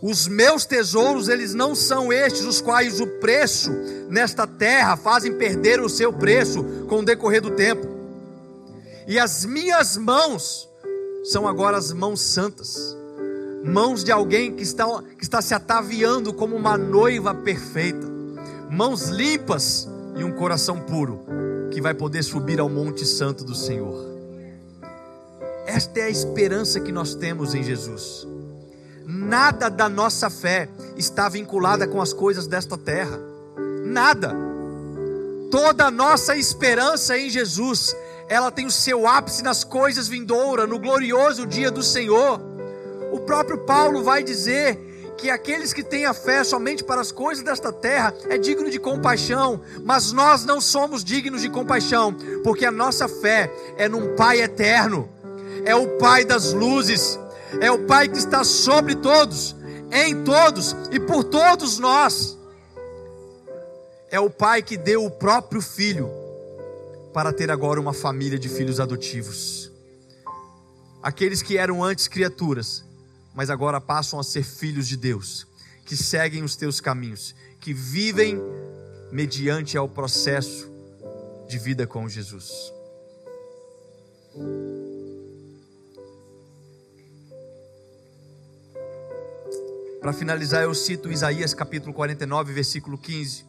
Os 0.00 0.26
meus 0.26 0.64
tesouros, 0.64 1.28
eles 1.28 1.54
não 1.54 1.76
são 1.76 2.12
estes 2.12 2.44
os 2.44 2.60
quais 2.60 3.00
o 3.00 3.06
preço 3.06 3.70
nesta 4.08 4.48
terra 4.48 4.96
fazem 4.96 5.38
perder 5.38 5.80
o 5.80 5.88
seu 5.88 6.12
preço 6.12 6.64
com 6.88 6.98
o 6.98 7.04
decorrer 7.04 7.40
do 7.40 7.52
tempo. 7.52 7.86
E 9.06 9.16
as 9.16 9.44
minhas 9.44 9.96
mãos 9.96 10.68
são 11.22 11.46
agora 11.46 11.76
as 11.76 11.92
mãos 11.92 12.20
santas, 12.20 12.96
mãos 13.64 14.02
de 14.02 14.10
alguém 14.10 14.52
que 14.52 14.64
está, 14.64 14.86
que 15.16 15.22
está 15.22 15.40
se 15.40 15.54
ataviando 15.54 16.32
como 16.32 16.56
uma 16.56 16.76
noiva 16.76 17.32
perfeita, 17.32 18.04
mãos 18.68 19.08
limpas 19.08 19.88
e 20.16 20.24
um 20.24 20.32
coração 20.32 20.80
puro, 20.80 21.24
que 21.70 21.80
vai 21.80 21.94
poder 21.94 22.22
subir 22.22 22.60
ao 22.60 22.68
Monte 22.68 23.04
Santo 23.04 23.44
do 23.44 23.54
Senhor. 23.54 24.10
Esta 25.66 26.00
é 26.00 26.02
a 26.04 26.10
esperança 26.10 26.80
que 26.80 26.92
nós 26.92 27.14
temos 27.14 27.54
em 27.54 27.62
Jesus 27.62 28.26
nada 29.06 29.68
da 29.68 29.88
nossa 29.88 30.30
fé 30.30 30.68
está 30.96 31.28
vinculada 31.28 31.86
com 31.86 32.00
as 32.00 32.12
coisas 32.12 32.46
desta 32.46 32.76
terra. 32.78 33.18
Nada. 33.84 34.34
Toda 35.50 35.86
a 35.86 35.90
nossa 35.90 36.36
esperança 36.36 37.18
em 37.18 37.28
Jesus, 37.28 37.94
ela 38.28 38.50
tem 38.50 38.66
o 38.66 38.70
seu 38.70 39.06
ápice 39.06 39.42
nas 39.42 39.64
coisas 39.64 40.08
vindouras, 40.08 40.68
no 40.68 40.78
glorioso 40.78 41.46
dia 41.46 41.70
do 41.70 41.82
Senhor. 41.82 42.40
O 43.12 43.20
próprio 43.20 43.58
Paulo 43.58 44.02
vai 44.02 44.22
dizer 44.22 44.78
que 45.16 45.30
aqueles 45.30 45.72
que 45.72 45.82
têm 45.82 46.04
a 46.04 46.14
fé 46.14 46.42
somente 46.42 46.82
para 46.82 47.00
as 47.00 47.12
coisas 47.12 47.44
desta 47.44 47.72
terra 47.72 48.14
é 48.28 48.36
digno 48.38 48.70
de 48.70 48.78
compaixão, 48.78 49.60
mas 49.84 50.12
nós 50.12 50.44
não 50.44 50.60
somos 50.60 51.04
dignos 51.04 51.42
de 51.42 51.48
compaixão, 51.48 52.14
porque 52.42 52.64
a 52.64 52.70
nossa 52.70 53.08
fé 53.08 53.52
é 53.76 53.88
num 53.88 54.16
Pai 54.16 54.40
eterno, 54.40 55.08
é 55.64 55.74
o 55.74 55.98
Pai 55.98 56.24
das 56.24 56.52
luzes, 56.52 57.18
é 57.60 57.70
o 57.70 57.86
Pai 57.86 58.08
que 58.08 58.18
está 58.18 58.42
sobre 58.44 58.94
todos, 58.96 59.54
em 59.92 60.24
todos 60.24 60.74
e 60.90 60.98
por 60.98 61.24
todos 61.24 61.78
nós. 61.78 62.38
É 64.10 64.18
o 64.18 64.30
Pai 64.30 64.62
que 64.62 64.76
deu 64.76 65.04
o 65.04 65.10
próprio 65.10 65.62
Filho 65.62 66.10
para 67.12 67.32
ter 67.32 67.50
agora 67.50 67.80
uma 67.80 67.92
família 67.92 68.38
de 68.38 68.48
filhos 68.48 68.80
adotivos. 68.80 69.70
Aqueles 71.02 71.42
que 71.42 71.58
eram 71.58 71.82
antes 71.82 72.08
criaturas, 72.08 72.84
mas 73.34 73.50
agora 73.50 73.80
passam 73.80 74.18
a 74.18 74.24
ser 74.24 74.42
filhos 74.42 74.86
de 74.86 74.96
Deus, 74.96 75.46
que 75.84 75.96
seguem 75.96 76.42
os 76.42 76.56
teus 76.56 76.80
caminhos, 76.80 77.34
que 77.60 77.72
vivem 77.72 78.38
mediante 79.10 79.76
ao 79.76 79.88
processo 79.88 80.70
de 81.48 81.58
vida 81.58 81.86
com 81.86 82.08
Jesus. 82.08 82.72
Para 90.00 90.12
finalizar, 90.12 90.64
eu 90.64 90.74
cito 90.74 91.12
Isaías 91.12 91.54
capítulo 91.54 91.94
49, 91.94 92.52
versículo 92.52 92.98
15. 92.98 93.44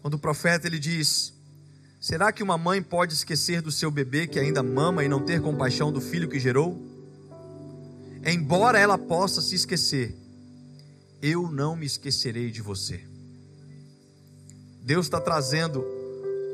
Quando 0.00 0.14
o 0.14 0.18
profeta 0.18 0.66
ele 0.66 0.80
diz: 0.80 1.32
Será 2.02 2.32
que 2.32 2.42
uma 2.42 2.58
mãe 2.58 2.82
pode 2.82 3.14
esquecer 3.14 3.62
do 3.62 3.70
seu 3.70 3.88
bebê 3.88 4.26
que 4.26 4.36
ainda 4.36 4.60
mama 4.60 5.04
e 5.04 5.08
não 5.08 5.20
ter 5.20 5.40
compaixão 5.40 5.92
do 5.92 6.00
filho 6.00 6.28
que 6.28 6.40
gerou? 6.40 6.76
Embora 8.26 8.76
ela 8.76 8.98
possa 8.98 9.40
se 9.40 9.54
esquecer, 9.54 10.12
eu 11.22 11.48
não 11.48 11.76
me 11.76 11.86
esquecerei 11.86 12.50
de 12.50 12.60
você. 12.60 13.04
Deus 14.82 15.06
está 15.06 15.20
trazendo 15.20 15.86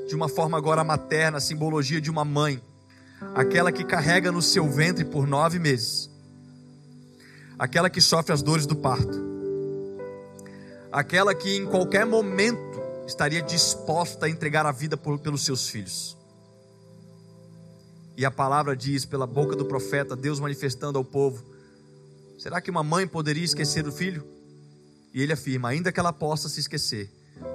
de 0.07 0.15
uma 0.15 0.29
forma 0.29 0.59
agora 0.59 0.85
materna 0.85 1.39
a 1.39 1.41
simbologia 1.41 1.99
de 1.99 2.11
uma 2.11 2.27
mãe, 2.27 2.61
aquela 3.35 3.73
que 3.73 3.85
carrega 3.85 4.31
no 4.31 4.43
seu 4.43 4.71
ventre 4.71 5.03
por 5.03 5.27
nove 5.27 5.59
meses, 5.59 6.11
aquela 7.59 7.89
que 7.89 8.03
sofre 8.03 8.35
as 8.35 8.43
dores 8.43 8.67
do 8.67 8.77
parto, 8.77 9.19
aquela 10.93 11.35
que 11.35 11.57
em 11.57 11.65
qualquer 11.65 12.05
momento 12.05 12.88
estaria 13.09 13.41
disposta 13.41 14.27
a 14.27 14.29
entregar 14.29 14.67
a 14.67 14.73
vida 14.73 14.97
por, 14.97 15.19
pelos 15.19 15.43
seus 15.45 15.69
filhos. 15.69 16.17
E 18.17 18.25
a 18.25 18.31
palavra 18.31 18.77
diz, 18.77 19.07
pela 19.07 19.27
boca 19.27 19.57
do 19.57 19.65
profeta, 19.65 20.15
Deus 20.15 20.39
manifestando 20.39 20.99
ao 20.99 21.05
povo: 21.05 21.43
será 22.39 22.61
que 22.61 22.71
uma 22.71 22.83
mãe 22.83 23.07
poderia 23.07 23.45
esquecer 23.45 23.87
o 23.89 23.93
filho? 23.93 24.25
E 25.15 25.23
ele 25.23 25.33
afirma: 25.33 25.71
ainda 25.71 25.91
que 25.91 25.99
ela 25.99 26.13
possa 26.13 26.49
se 26.49 26.61
esquecer, 26.61 27.11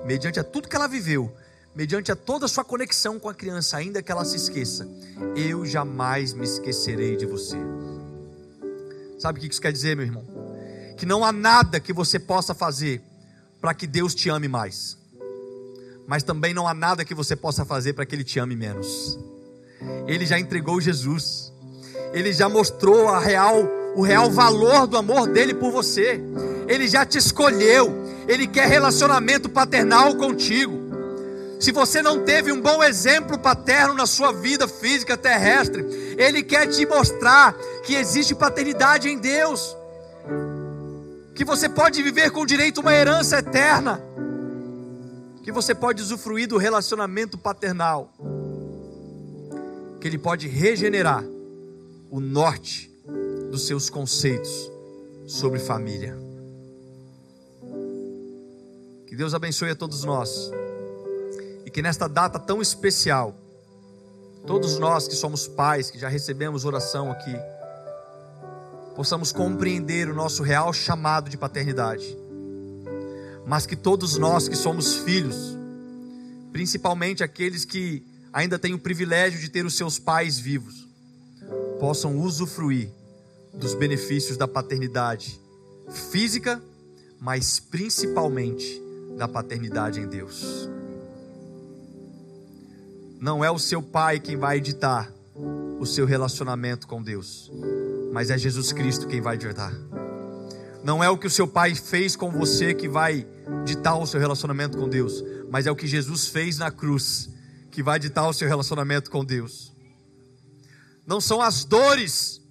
mediante 0.06 0.40
a 0.40 0.44
tudo 0.44 0.68
que 0.68 0.76
ela 0.76 0.88
viveu, 0.88 1.32
mediante 1.76 2.12
a 2.12 2.16
toda 2.16 2.46
a 2.46 2.50
sua 2.50 2.64
conexão 2.64 3.20
com 3.20 3.30
a 3.30 3.34
criança, 3.34 3.78
ainda 3.78 4.02
que 4.02 4.12
ela 4.12 4.26
se 4.26 4.38
esqueça, 4.38 4.88
eu 5.36 5.66
jamais 5.66 6.34
me 6.34 6.46
esquecerei 6.46 7.16
de 7.16 7.28
você. 7.28 7.58
Sabe 9.20 9.38
o 9.38 9.42
que 9.42 9.48
isso 9.48 9.62
quer 9.62 9.72
dizer, 9.72 9.96
meu 9.96 10.06
irmão? 10.06 10.26
Que 10.98 11.06
não 11.06 11.24
há 11.24 11.32
nada 11.32 11.80
que 11.80 11.94
você 11.94 12.18
possa 12.18 12.56
fazer 12.56 13.04
para 13.62 13.74
que 13.74 13.86
Deus 13.86 14.16
te 14.16 14.30
ame 14.30 14.48
mais 14.48 15.03
mas 16.08 16.24
também 16.24 16.54
não 16.54 16.68
há 16.68 16.74
nada 16.74 17.06
que 17.06 17.16
você 17.16 17.36
possa 17.36 17.66
fazer 17.66 17.94
para 17.94 18.06
que 18.06 18.16
Ele 18.16 18.24
te 18.24 18.40
ame 18.40 18.56
menos. 18.56 19.18
Ele 20.08 20.26
já 20.26 20.40
entregou 20.40 20.82
Jesus, 20.82 21.52
Ele 22.14 22.34
já 22.34 22.50
mostrou 22.50 23.08
a 23.08 23.20
real, 23.20 23.64
o 23.96 24.02
real 24.02 24.30
valor 24.30 24.88
do 24.88 24.98
amor 24.98 25.28
dele 25.28 25.54
por 25.54 25.72
você. 25.72 26.22
Ele 26.68 26.88
já 26.88 27.06
te 27.06 27.18
escolheu, 27.18 27.94
Ele 28.28 28.48
quer 28.48 28.68
relacionamento 28.68 29.50
paternal 29.50 30.16
contigo. 30.16 30.82
Se 31.60 31.72
você 31.72 32.02
não 32.02 32.26
teve 32.26 32.52
um 32.52 32.60
bom 32.60 32.84
exemplo 32.84 33.38
paterno 33.40 33.94
na 33.94 34.06
sua 34.06 34.34
vida 34.34 34.68
física 34.68 35.16
terrestre, 35.16 35.82
Ele 36.18 36.44
quer 36.44 36.68
te 36.68 36.86
mostrar 36.86 37.54
que 37.84 37.96
existe 37.96 38.36
paternidade 38.36 39.08
em 39.08 39.18
Deus, 39.18 39.76
que 41.34 41.46
você 41.46 41.70
pode 41.70 42.04
viver 42.04 42.32
com 42.32 42.46
direito 42.46 42.80
a 42.80 42.82
uma 42.82 42.94
herança 42.94 43.40
eterna 43.40 44.02
que 45.44 45.52
você 45.52 45.76
pode 45.76 46.02
usufruir 46.02 46.48
do 46.48 46.58
relacionamento 46.58 47.38
paternal, 47.38 48.14
que 50.00 50.08
ele 50.08 50.18
pode 50.18 50.48
regenerar 50.48 51.24
o 52.10 52.22
norte 52.22 52.90
dos 53.52 53.68
seus 53.68 53.90
conceitos 53.90 54.72
sobre 55.28 55.60
família. 55.60 56.18
Que 59.06 59.16
Deus 59.18 59.34
abençoe 59.34 59.70
a 59.70 59.76
todos 59.76 60.06
nós. 60.06 60.50
E 61.66 61.70
que 61.70 61.82
nesta 61.82 62.08
data 62.08 62.40
tão 62.40 62.62
especial, 62.62 63.36
todos 64.48 64.80
nós 64.80 65.10
que 65.10 65.16
somos 65.16 65.46
pais, 65.46 65.92
que 65.92 66.00
já 66.00 66.08
recebemos 66.08 66.64
oração 66.64 67.12
aqui, 67.12 67.36
possamos 68.96 69.34
compreender 69.34 70.10
o 70.10 70.16
nosso 70.16 70.42
real 70.42 70.72
chamado 70.72 71.30
de 71.30 71.38
paternidade 71.38 72.23
mas 73.46 73.66
que 73.66 73.76
todos 73.76 74.18
nós 74.18 74.48
que 74.48 74.56
somos 74.56 74.96
filhos, 74.98 75.58
principalmente 76.52 77.24
aqueles 77.24 77.66
que 77.66 78.04
ainda 78.32 78.58
têm 78.58 78.74
o 78.74 78.80
privilégio 78.80 79.40
de 79.40 79.50
ter 79.50 79.66
os 79.66 79.76
seus 79.76 80.00
pais 80.00 80.40
vivos, 80.40 80.88
possam 81.80 82.18
usufruir 82.20 82.90
dos 83.54 83.74
benefícios 83.76 84.38
da 84.38 84.48
paternidade 84.48 85.40
física, 86.12 86.62
mas 87.20 87.60
principalmente 87.60 88.82
da 89.18 89.28
paternidade 89.28 90.00
em 90.00 90.08
Deus. 90.08 90.68
Não 93.20 93.44
é 93.44 93.52
o 93.52 93.60
seu 93.60 93.82
pai 93.82 94.20
quem 94.20 94.36
vai 94.36 94.58
editar 94.58 95.12
o 95.80 95.86
seu 95.86 96.06
relacionamento 96.06 96.88
com 96.88 97.02
Deus, 97.02 97.52
mas 98.12 98.30
é 98.30 98.38
Jesus 98.38 98.72
Cristo 98.72 99.08
quem 99.08 99.22
vai 99.22 99.36
editar. 99.36 99.74
Não 100.84 101.04
é 101.04 101.10
o 101.10 101.18
que 101.18 101.28
o 101.28 101.30
seu 101.30 101.48
pai 101.48 101.74
fez 101.74 102.16
com 102.16 102.30
você 102.30 102.74
que 102.74 102.90
vai 102.90 103.26
ditar 103.64 103.98
o 103.98 104.06
seu 104.06 104.20
relacionamento 104.20 104.78
com 104.78 104.90
Deus, 104.90 105.24
mas 105.50 105.66
é 105.66 105.72
o 105.72 105.76
que 105.76 105.88
Jesus 105.88 106.28
fez 106.28 106.58
na 106.58 106.70
cruz 106.70 107.30
que 107.72 107.82
vai 107.82 107.98
ditar 107.98 108.28
o 108.28 108.34
seu 108.34 108.48
relacionamento 108.48 109.10
com 109.10 109.24
Deus. 109.24 109.72
Não 111.06 111.22
são 111.22 111.42
as 111.42 111.64
dores 111.64 112.42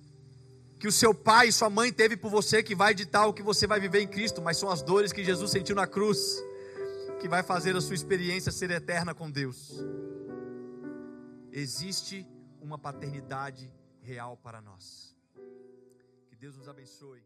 que 0.79 0.89
o 0.89 0.93
seu 0.93 1.15
pai 1.15 1.49
e 1.49 1.53
sua 1.53 1.71
mãe 1.71 1.93
teve 1.93 2.17
por 2.17 2.31
você 2.31 2.63
que 2.63 2.75
vai 2.75 2.95
ditar 2.95 3.27
o 3.27 3.33
que 3.33 3.43
você 3.43 3.67
vai 3.67 3.79
viver 3.79 4.01
em 4.01 4.09
Cristo, 4.09 4.43
mas 4.43 4.57
são 4.57 4.71
as 4.71 4.83
dores 4.83 5.13
que 5.13 5.23
Jesus 5.23 5.51
sentiu 5.51 5.77
na 5.77 5.87
cruz 5.87 6.43
que 7.21 7.29
vai 7.29 7.43
fazer 7.43 7.77
a 7.77 7.81
sua 7.81 7.95
experiência 7.95 8.51
ser 8.51 8.71
eterna 8.73 9.15
com 9.15 9.31
Deus. 9.31 9.79
Existe 11.53 12.27
uma 12.61 12.79
paternidade 12.79 13.73
real 14.01 14.37
para 14.37 14.61
nós. 14.61 15.15
Que 16.29 16.35
Deus 16.35 16.57
nos 16.57 16.69
abençoe. 16.69 17.23